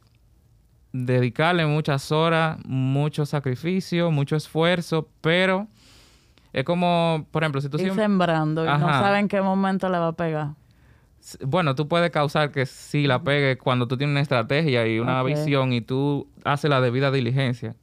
dedicarle 0.91 1.65
muchas 1.65 2.11
horas, 2.11 2.57
mucho 2.65 3.25
sacrificio, 3.25 4.11
mucho 4.11 4.35
esfuerzo, 4.35 5.07
pero 5.21 5.67
es 6.51 6.63
como, 6.63 7.27
por 7.31 7.43
ejemplo, 7.43 7.61
si 7.61 7.69
tú 7.69 7.77
Y 7.77 7.81
siempre... 7.81 8.03
sembrando 8.03 8.63
y 8.63 8.67
no 8.67 8.87
Ajá. 8.89 8.99
sabe 8.99 9.19
en 9.19 9.27
qué 9.27 9.41
momento 9.41 9.89
le 9.89 9.99
va 9.99 10.07
a 10.07 10.13
pegar. 10.13 10.49
Bueno, 11.45 11.75
tú 11.75 11.87
puedes 11.87 12.09
causar 12.11 12.51
que 12.51 12.65
sí 12.65 13.05
la 13.05 13.21
pegue 13.21 13.57
cuando 13.57 13.87
tú 13.87 13.97
tienes 13.97 14.13
una 14.13 14.21
estrategia 14.21 14.87
y 14.87 14.99
una 14.99 15.21
visión 15.21 15.73
y 15.73 15.81
tú 15.81 16.27
haces 16.45 16.69
la 16.69 16.79
debida 16.81 17.11
diligencia. 17.11 17.75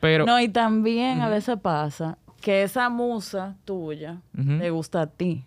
Pero, 0.00 0.24
no, 0.24 0.40
y 0.40 0.48
también 0.48 1.20
a 1.20 1.28
veces 1.28 1.58
pasa 1.60 2.16
que 2.40 2.62
esa 2.62 2.88
musa 2.88 3.56
tuya 3.66 4.22
Ujú. 4.36 4.58
te 4.58 4.70
gusta 4.70 5.02
a 5.02 5.06
ti. 5.08 5.44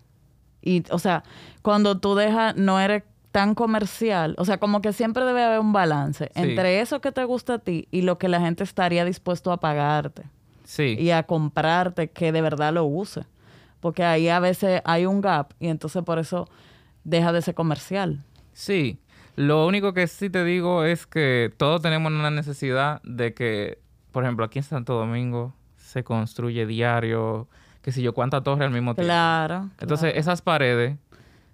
Y, 0.62 0.84
o 0.92 1.00
sea, 1.00 1.24
cuando 1.64 2.00
tú 2.00 2.14
dejas, 2.16 2.56
no 2.56 2.80
eres 2.80 3.04
tan 3.34 3.56
comercial, 3.56 4.36
o 4.38 4.46
sea, 4.46 4.60
como 4.60 4.82
que 4.82 4.94
siempre 4.94 5.26
debe 5.26 5.44
haber 5.44 5.60
un 5.60 5.74
balance 5.74 6.30
Sí. 6.36 6.42
entre 6.42 6.80
eso 6.80 7.02
que 7.02 7.12
te 7.12 7.26
gusta 7.26 7.56
a 7.56 7.60
ti 7.60 7.88
y 7.92 8.04
lo 8.04 8.18
que 8.18 8.30
la 8.30 8.40
gente 8.40 8.64
estaría 8.64 9.04
dispuesto 9.04 9.52
a 9.52 9.60
pagarte 9.60 10.24
sí, 10.64 10.96
y 10.98 11.10
a 11.10 11.24
comprarte 11.24 12.10
que 12.12 12.32
de 12.32 12.42
verdad 12.42 12.72
lo 12.74 12.86
use. 12.86 13.26
Porque 13.82 14.06
ahí 14.06 14.30
a 14.30 14.40
veces 14.40 14.82
hay 14.86 15.06
un 15.06 15.20
gap 15.20 15.52
y 15.60 15.68
entonces 15.68 16.02
por 16.04 16.18
eso 16.20 16.48
deja 17.04 17.34
de 17.34 17.42
ser 17.42 17.54
comercial. 17.56 18.24
sí. 18.54 18.98
Lo 19.36 19.66
único 19.66 19.94
que 19.96 20.06
sí 20.06 20.30
te 20.30 20.44
digo 20.46 20.84
es 20.84 21.08
que 21.08 21.52
todos 21.58 21.82
tenemos 21.82 22.12
una 22.12 22.30
necesidad 22.30 23.02
de 23.02 23.34
que, 23.34 23.80
por 24.12 24.24
ejemplo, 24.24 24.46
aquí 24.46 24.60
en 24.60 24.64
Santo 24.64 24.94
Domingo 24.94 25.56
se 25.76 26.04
construye 26.04 26.68
diario, 26.68 27.48
qué 27.82 27.92
sé 27.92 28.04
yo, 28.04 28.14
cuántas 28.14 28.44
torres 28.44 28.68
al 28.68 28.72
mismo 28.72 28.94
tiempo. 28.94 29.08
Claro. 29.08 29.72
Entonces, 29.82 30.12
claro, 30.12 30.20
esas 30.20 30.44
paredes 30.44 30.98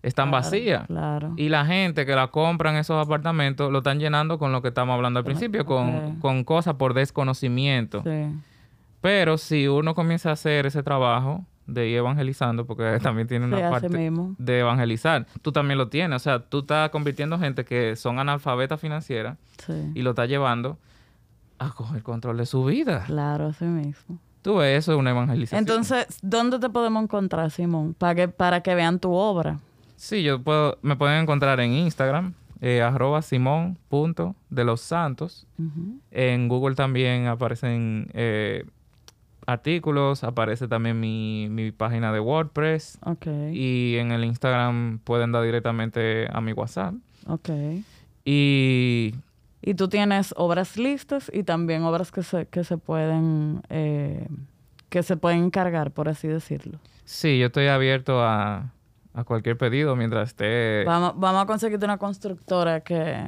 están 0.01 0.29
claro, 0.29 0.43
vacías. 0.43 0.87
Claro. 0.87 1.33
Y 1.37 1.49
la 1.49 1.65
gente 1.65 2.05
que 2.05 2.15
la 2.15 2.27
compra 2.27 2.71
en 2.71 2.77
esos 2.77 3.03
apartamentos 3.05 3.71
lo 3.71 3.79
están 3.79 3.99
llenando 3.99 4.39
con 4.39 4.51
lo 4.51 4.61
que 4.61 4.69
estamos 4.69 4.93
hablando 4.95 5.19
al 5.19 5.25
principio, 5.25 5.65
con, 5.65 6.19
con 6.19 6.43
cosas 6.43 6.75
por 6.75 6.93
desconocimiento. 6.93 8.01
Sí. 8.03 8.33
Pero 9.01 9.37
si 9.37 9.67
uno 9.67 9.95
comienza 9.95 10.29
a 10.29 10.33
hacer 10.33 10.65
ese 10.65 10.83
trabajo 10.83 11.45
de 11.67 11.87
ir 11.87 11.97
evangelizando, 11.97 12.65
porque 12.65 12.99
también 13.03 13.27
tiene 13.27 13.45
una 13.45 13.69
parte 13.69 13.89
mismo. 13.89 14.35
de 14.37 14.59
evangelizar, 14.59 15.25
tú 15.41 15.51
también 15.51 15.77
lo 15.77 15.87
tienes. 15.89 16.15
O 16.15 16.19
sea, 16.19 16.39
tú 16.39 16.59
estás 16.59 16.89
convirtiendo 16.89 17.37
gente 17.39 17.63
que 17.63 17.95
son 17.95 18.19
analfabetas 18.19 18.79
financieras 18.79 19.37
Sí. 19.65 19.73
y 19.93 20.01
lo 20.01 20.11
estás 20.11 20.27
llevando 20.29 20.77
a 21.59 21.71
coger 21.71 22.01
control 22.03 22.37
de 22.37 22.45
su 22.45 22.63
vida. 22.65 23.03
Claro, 23.05 23.47
así 23.47 23.65
mismo. 23.65 24.17
Tú 24.41 24.55
ves, 24.55 24.79
eso 24.79 24.93
es 24.93 24.97
una 24.97 25.09
evangelización. 25.11 25.59
Entonces, 25.59 26.07
¿dónde 26.21 26.59
te 26.59 26.69
podemos 26.69 27.03
encontrar, 27.03 27.51
Simón? 27.51 27.93
Para 27.93 28.15
que, 28.15 28.27
para 28.29 28.61
que 28.61 28.73
vean 28.73 28.97
tu 28.99 29.11
obra. 29.11 29.59
Sí, 29.99 30.23
yo 30.23 30.41
puedo, 30.41 30.77
me 30.81 30.95
pueden 30.95 31.21
encontrar 31.23 31.59
en 31.59 31.73
Instagram, 31.73 32.33
eh, 32.61 32.81
arroba 32.81 33.21
simón 33.21 33.77
punto 33.89 34.33
de 34.49 34.63
los 34.63 34.79
santos. 34.79 35.45
En 36.11 36.47
Google 36.47 36.73
también 36.75 37.27
aparecen 37.27 38.09
eh, 38.13 38.63
artículos, 39.45 40.23
aparece 40.23 40.69
también 40.69 40.97
mi, 41.01 41.47
mi 41.49 41.73
página 41.73 42.13
de 42.13 42.21
WordPress. 42.21 42.97
Ok, 43.05 43.27
Y 43.51 43.97
en 43.97 44.13
el 44.13 44.23
Instagram 44.23 44.99
pueden 45.03 45.33
dar 45.33 45.43
directamente 45.43 46.27
a 46.31 46.39
mi 46.39 46.53
WhatsApp. 46.53 46.93
ok. 47.27 47.49
Y 48.23 49.13
Y 49.61 49.73
tú 49.73 49.89
tienes 49.89 50.33
obras 50.37 50.77
listas 50.77 51.29
y 51.33 51.43
también 51.43 51.83
obras 51.83 52.09
que 52.13 52.23
se, 52.23 52.45
que 52.45 52.63
se 52.63 52.77
pueden 52.77 53.63
eh, 53.69 54.27
que 54.87 55.03
se 55.03 55.17
pueden 55.17 55.43
encargar, 55.43 55.91
por 55.91 56.07
así 56.07 56.29
decirlo. 56.29 56.79
sí, 57.03 57.37
yo 57.37 57.47
estoy 57.47 57.67
abierto 57.67 58.23
a, 58.23 58.71
a 59.19 59.23
cualquier 59.23 59.57
pedido 59.57 59.95
mientras 59.95 60.29
esté... 60.29 60.83
Vamos, 60.85 61.13
vamos 61.15 61.43
a 61.43 61.45
conseguirte 61.45 61.85
una 61.85 61.97
constructora 61.97 62.81
que, 62.81 63.25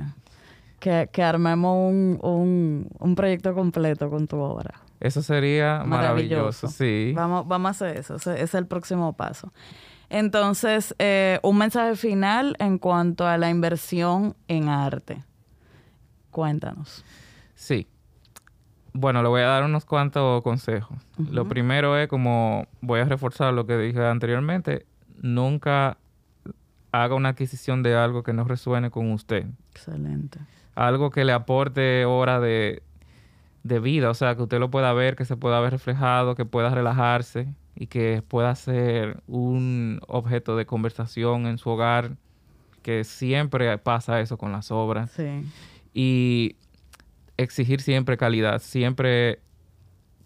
que, 0.80 1.10
que 1.12 1.24
armemos 1.24 1.78
un, 1.78 2.20
un, 2.22 2.90
un 3.00 3.16
proyecto 3.16 3.54
completo 3.54 4.10
con 4.10 4.28
tu 4.28 4.38
obra. 4.38 4.82
Eso 5.00 5.22
sería 5.22 5.84
maravilloso, 5.84 6.68
sí. 6.68 7.14
Vamos, 7.16 7.48
vamos 7.48 7.68
a 7.68 7.72
hacer 7.72 7.98
eso. 7.98 8.16
Ese 8.16 8.34
ese 8.34 8.44
es 8.44 8.56
el 8.56 8.68
próximo 8.68 9.14
paso. 9.14 9.52
Entonces, 10.10 10.94
eh, 11.00 11.40
un 11.42 11.58
mensaje 11.58 11.96
final 11.96 12.56
en 12.60 12.78
cuanto 12.78 13.26
a 13.26 13.38
la 13.38 13.50
inversión 13.50 14.36
en 14.48 14.70
arte. 14.70 15.24
Cuéntanos. 16.30 17.04
Sí. 17.56 17.88
Bueno, 18.94 19.24
le 19.24 19.30
voy 19.30 19.42
a 19.42 19.46
dar 19.46 19.64
unos 19.64 19.86
cuantos 19.86 20.44
consejos. 20.44 20.98
Lo 21.18 21.48
primero 21.48 21.98
es 21.98 22.10
como 22.10 22.68
voy 22.82 23.00
a 23.00 23.06
reforzar 23.06 23.54
lo 23.54 23.66
que 23.66 23.78
dije 23.78 24.06
anteriormente, 24.06 24.86
nunca 25.22 25.98
haga 26.92 27.16
una 27.16 27.30
adquisición 27.30 27.84
de 27.84 27.96
algo 27.96 28.24
que 28.24 28.34
no 28.34 28.44
resuene 28.44 28.92
con 28.92 29.12
usted. 29.12 29.46
Excelente. 29.72 30.40
Algo 30.76 31.10
que 31.10 31.24
le 31.24 31.32
aporte 31.32 32.04
hora 32.06 32.40
de, 32.40 32.84
de 33.64 33.80
vida, 33.80 34.10
o 34.10 34.14
sea, 34.14 34.36
que 34.36 34.42
usted 34.44 34.60
lo 34.60 34.70
pueda 34.72 34.92
ver, 34.94 35.16
que 35.16 35.24
se 35.26 35.38
pueda 35.38 35.60
ver 35.62 35.72
reflejado, 35.72 36.36
que 36.36 36.44
pueda 36.46 36.70
relajarse 36.70 37.48
y 37.76 37.88
que 37.88 38.22
pueda 38.28 38.54
ser 38.56 39.22
un 39.28 40.02
objeto 40.08 40.58
de 40.58 40.66
conversación 40.66 41.46
en 41.48 41.58
su 41.58 41.70
hogar, 41.70 42.18
que 42.82 43.04
siempre 43.04 43.78
pasa 43.78 44.20
eso 44.20 44.38
con 44.38 44.52
las 44.52 44.72
obras 44.72 45.12
Sí. 45.12 45.46
y 45.94 46.56
exigir 47.38 47.80
siempre 47.82 48.18
calidad, 48.18 48.60
siempre 48.60 49.40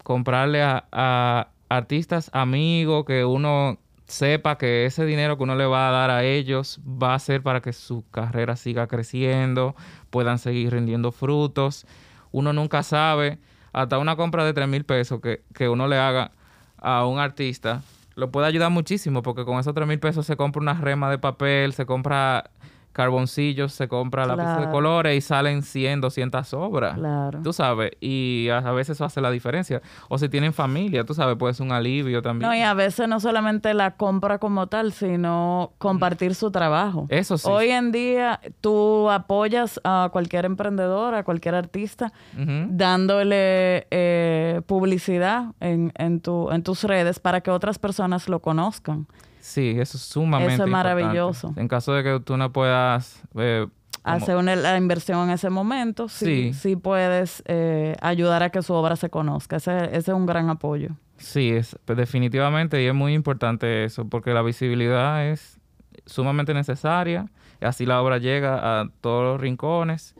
comprarle 0.02 0.62
a, 0.62 0.86
a 0.92 1.48
artistas 1.68 2.30
amigos 2.32 3.04
que 3.04 3.24
uno 3.24 3.78
sepa 4.06 4.56
que 4.58 4.86
ese 4.86 5.04
dinero 5.04 5.36
que 5.36 5.42
uno 5.42 5.56
le 5.56 5.66
va 5.66 5.88
a 5.88 5.92
dar 5.92 6.10
a 6.10 6.24
ellos 6.24 6.80
va 6.86 7.14
a 7.14 7.18
ser 7.18 7.42
para 7.42 7.60
que 7.60 7.72
su 7.72 8.04
carrera 8.10 8.56
siga 8.56 8.86
creciendo, 8.86 9.74
puedan 10.10 10.38
seguir 10.38 10.72
rindiendo 10.72 11.12
frutos. 11.12 11.86
Uno 12.32 12.52
nunca 12.52 12.82
sabe, 12.82 13.38
hasta 13.72 13.98
una 13.98 14.16
compra 14.16 14.44
de 14.44 14.52
3 14.52 14.68
mil 14.68 14.84
pesos 14.84 15.20
que, 15.20 15.42
que 15.54 15.68
uno 15.68 15.88
le 15.88 15.98
haga 15.98 16.32
a 16.78 17.06
un 17.06 17.18
artista, 17.18 17.82
lo 18.14 18.30
puede 18.30 18.46
ayudar 18.46 18.70
muchísimo 18.70 19.22
porque 19.22 19.44
con 19.44 19.58
esos 19.58 19.74
3 19.74 19.86
mil 19.86 19.98
pesos 19.98 20.26
se 20.26 20.36
compra 20.36 20.62
una 20.62 20.74
rema 20.74 21.10
de 21.10 21.18
papel, 21.18 21.72
se 21.72 21.84
compra 21.84 22.50
carboncillos, 22.96 23.74
se 23.74 23.88
compra 23.88 24.24
lápices 24.24 24.52
de 24.52 24.56
Claro. 24.62 24.72
colores 24.72 25.18
y 25.18 25.20
salen 25.20 25.62
100, 25.62 26.00
200 26.00 26.54
obras. 26.54 26.94
Claro. 26.96 27.40
Tú 27.42 27.52
sabes, 27.52 27.90
y 28.00 28.48
a, 28.48 28.60
veces 28.72 28.96
eso 28.96 29.04
hace 29.04 29.20
la 29.20 29.30
diferencia. 29.30 29.82
O 30.08 30.16
si 30.16 30.30
tienen 30.30 30.54
familia, 30.54 31.04
tú 31.04 31.12
sabes, 31.12 31.36
puede 31.36 31.52
ser 31.52 31.66
un 31.66 31.72
alivio 31.72 32.22
también. 32.22 32.48
No, 32.48 32.56
y 32.56 32.62
a 32.62 32.72
veces 32.72 33.06
no 33.06 33.20
solamente 33.20 33.74
la 33.74 33.96
compra 33.96 34.38
como 34.38 34.66
tal, 34.68 34.92
sino 34.92 35.72
compartir 35.76 36.34
su 36.34 36.50
trabajo. 36.50 37.06
Eso 37.10 37.36
sí. 37.36 37.46
Hoy 37.50 37.68
en 37.68 37.92
día 37.92 38.40
tú 38.62 39.10
apoyas 39.10 39.78
a 39.84 40.08
cualquier 40.10 40.46
emprendedor, 40.46 41.14
a 41.14 41.22
cualquier 41.22 41.54
artista, 41.54 42.12
dándole 42.34 43.86
eh, 43.90 44.62
publicidad 44.66 45.52
en, 45.60 45.92
en, 45.96 46.20
tu, 46.20 46.50
en 46.50 46.62
tus 46.62 46.84
redes 46.84 47.20
para 47.20 47.42
que 47.42 47.50
otras 47.50 47.78
personas 47.78 48.28
lo 48.28 48.40
conozcan. 48.40 49.06
Sí, 49.46 49.76
eso 49.78 49.96
es 49.96 50.02
sumamente 50.02 50.54
Eso 50.54 50.64
es 50.64 50.68
importante. 50.68 51.02
maravilloso. 51.02 51.54
En 51.56 51.68
caso 51.68 51.94
de 51.94 52.02
que 52.02 52.18
tú 52.20 52.36
no 52.36 52.52
puedas... 52.52 53.22
eh, 53.36 53.66
como- 54.02 54.16
Hacer 54.16 54.36
una, 54.36 54.56
la 54.56 54.76
inversión 54.76 55.28
en 55.28 55.30
ese 55.30 55.50
momento, 55.50 56.08
sí, 56.08 56.52
Sí. 56.52 56.52
sí 56.54 56.76
puedes 56.76 57.44
eh, 57.46 57.94
ayudar 58.02 58.42
a 58.42 58.50
que 58.50 58.60
su 58.62 58.74
obra 58.74 58.96
se 58.96 59.08
conozca. 59.08 59.56
Ese, 59.56 59.84
ese 59.86 59.96
es 59.98 60.08
un 60.08 60.26
gran 60.26 60.50
apoyo. 60.50 60.90
Sí, 61.18 61.50
es, 61.50 61.78
pues, 61.84 61.96
definitivamente 61.96 62.82
y 62.82 62.86
es 62.86 62.94
muy 62.94 63.14
importante 63.14 63.84
eso, 63.84 64.08
porque 64.08 64.34
la 64.34 64.42
visibilidad 64.42 65.24
es 65.28 65.60
sumamente 66.06 66.52
necesaria. 66.52 67.26
Así 67.60 67.86
la 67.86 68.02
obra 68.02 68.18
llega 68.18 68.80
a 68.80 68.88
todos 69.00 69.22
los 69.24 69.40
rincones 69.40 70.14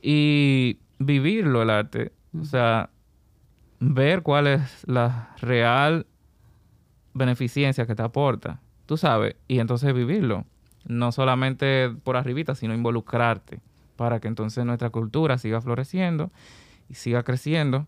y 0.00 0.78
vivirlo 0.98 1.60
el 1.62 1.68
arte. 1.70 2.12
O 2.40 2.44
sea, 2.46 2.88
ver 3.80 4.22
cuál 4.22 4.46
es 4.46 4.82
la 4.88 5.28
real 5.42 6.06
beneficencia 7.14 7.86
que 7.86 7.94
te 7.94 8.02
aporta, 8.02 8.61
tú 8.86 8.96
sabes, 8.96 9.36
y 9.48 9.58
entonces 9.58 9.92
vivirlo. 9.94 10.44
No 10.86 11.12
solamente 11.12 11.90
por 12.02 12.16
arribita, 12.16 12.54
sino 12.54 12.74
involucrarte 12.74 13.60
para 13.96 14.18
que 14.20 14.28
entonces 14.28 14.64
nuestra 14.64 14.90
cultura 14.90 15.38
siga 15.38 15.60
floreciendo 15.60 16.30
y 16.88 16.94
siga 16.94 17.22
creciendo. 17.22 17.86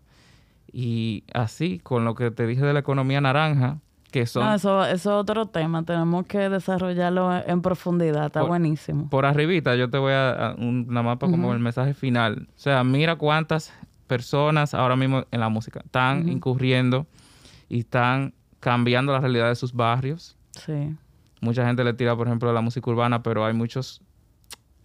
Y 0.71 1.23
así, 1.33 1.79
con 1.79 2.05
lo 2.05 2.15
que 2.15 2.31
te 2.31 2.47
dije 2.47 2.61
de 2.65 2.73
la 2.73 2.79
economía 2.79 3.21
naranja, 3.21 3.79
que 4.11 4.25
son 4.25 4.45
No, 4.45 4.53
eso, 4.55 4.85
eso 4.85 4.91
es 4.91 5.05
otro 5.07 5.45
tema. 5.45 5.83
Tenemos 5.83 6.25
que 6.25 6.49
desarrollarlo 6.49 7.35
en 7.45 7.61
profundidad. 7.61 8.27
Está 8.27 8.39
Por- 8.41 8.49
buenísimo. 8.49 9.09
por 9.09 9.25
arribita, 9.25 9.75
yo 9.75 9.89
te 9.89 9.97
voy 9.97 10.13
a, 10.13 10.49
a 10.51 10.55
un, 10.55 10.87
nada 10.87 11.03
más 11.03 11.17
para 11.17 11.31
como 11.31 11.51
el 11.53 11.59
mensaje 11.59 11.93
final. 11.93 12.47
O 12.55 12.59
sea, 12.59 12.83
mira 12.83 13.17
cuántas 13.17 13.73
personas 14.07 14.73
ahora 14.73 14.95
mismo 14.95 15.25
en 15.31 15.39
la 15.39 15.49
música 15.49 15.81
están 15.83 16.29
incurriendo 16.29 17.07
y 17.67 17.79
están 17.79 18.33
cambiando 18.61 19.11
la 19.11 19.19
realidad 19.19 19.49
de 19.49 19.55
sus 19.55 19.73
barrios. 19.73 20.34
Sí. 20.55 20.95
Mucha 21.41 21.65
gente 21.65 21.83
le 21.83 21.93
tira, 21.93 22.15
por 22.15 22.27
ejemplo, 22.27 22.49
a 22.49 22.53
la 22.53 22.61
música 22.61 22.89
urbana, 22.89 23.21
pero 23.23 23.45
hay 23.45 23.53
muchos 23.53 24.01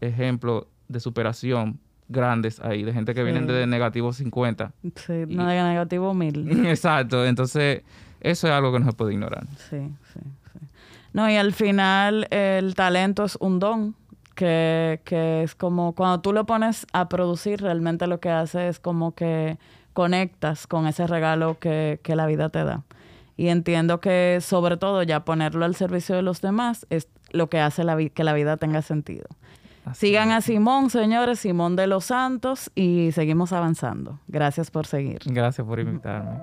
ejemplos 0.01 0.65
de 0.89 1.01
superación 1.01 1.79
grandes 2.09 2.59
ahí, 2.61 2.83
de 2.83 2.93
gente 2.93 3.15
que 3.15 3.23
vienen 3.23 3.47
Sí. 3.47 3.53
de 3.53 3.67
negativo 3.67 4.13
50. 4.13 4.73
Sí, 4.97 5.13
no 5.29 5.47
de 5.47 5.63
negativo 5.63 6.13
mil. 6.15 6.51
Exacto, 6.67 7.25
entonces 7.25 7.83
eso 8.21 8.49
es 8.49 8.53
algo 8.53 8.73
que 8.73 8.81
no 8.81 8.87
se 8.87 8.93
puede 8.93 9.13
ignorar. 9.13 9.47
Sí, 9.71 9.79
sí, 10.13 10.21
sí. 10.53 10.67
No, 11.13 11.31
y 11.31 11.37
al 11.37 11.53
final 11.53 12.27
el 12.31 12.75
talento 12.75 13.25
es 13.25 13.37
un 13.41 13.59
don 13.61 13.95
que, 14.35 15.01
que 15.05 15.43
es 15.45 15.55
como 15.55 15.95
cuando 15.95 16.21
tú 16.21 16.33
lo 16.33 16.47
pones 16.47 16.87
a 16.93 17.09
producir, 17.09 17.61
realmente 17.61 18.07
lo 18.09 18.19
que 18.21 18.31
hace 18.31 18.69
es 18.69 18.81
como 18.81 19.15
que 19.15 19.59
conectas 19.93 20.67
con 20.67 20.87
ese 20.87 21.07
regalo 21.07 21.59
que, 21.61 22.01
que 22.03 22.17
la 22.17 22.27
vida 22.27 22.49
te 22.49 22.65
da. 22.65 22.83
Y 23.40 23.48
entiendo 23.48 24.03
que 24.03 24.37
sobre 24.42 24.76
todo 24.76 25.03
ya 25.03 25.24
ponerlo 25.24 25.64
al 25.64 25.74
servicio 25.74 26.14
de 26.14 26.20
los 26.20 26.42
demás 26.42 26.87
es 26.90 27.09
lo 27.31 27.48
que 27.48 27.59
hace 27.59 27.85
la 27.85 27.96
que 27.96 28.22
la 28.22 28.35
vida 28.35 28.59
tenga 28.59 28.83
sentido. 28.83 29.24
Así 29.87 30.09
Sigan 30.09 30.31
a 30.31 30.42
Simón, 30.42 30.90
señores, 30.90 31.40
Simón 31.40 31.74
de 31.74 31.87
los 31.87 32.05
Santos, 32.05 32.70
y 32.74 33.12
seguimos 33.12 33.55
avanzando. 33.55 34.20
Gracias 34.29 34.70
por 34.70 34.87
seguir. 34.87 35.20
Gracias 35.24 35.66
por 35.66 35.81
invitarme. 35.81 36.38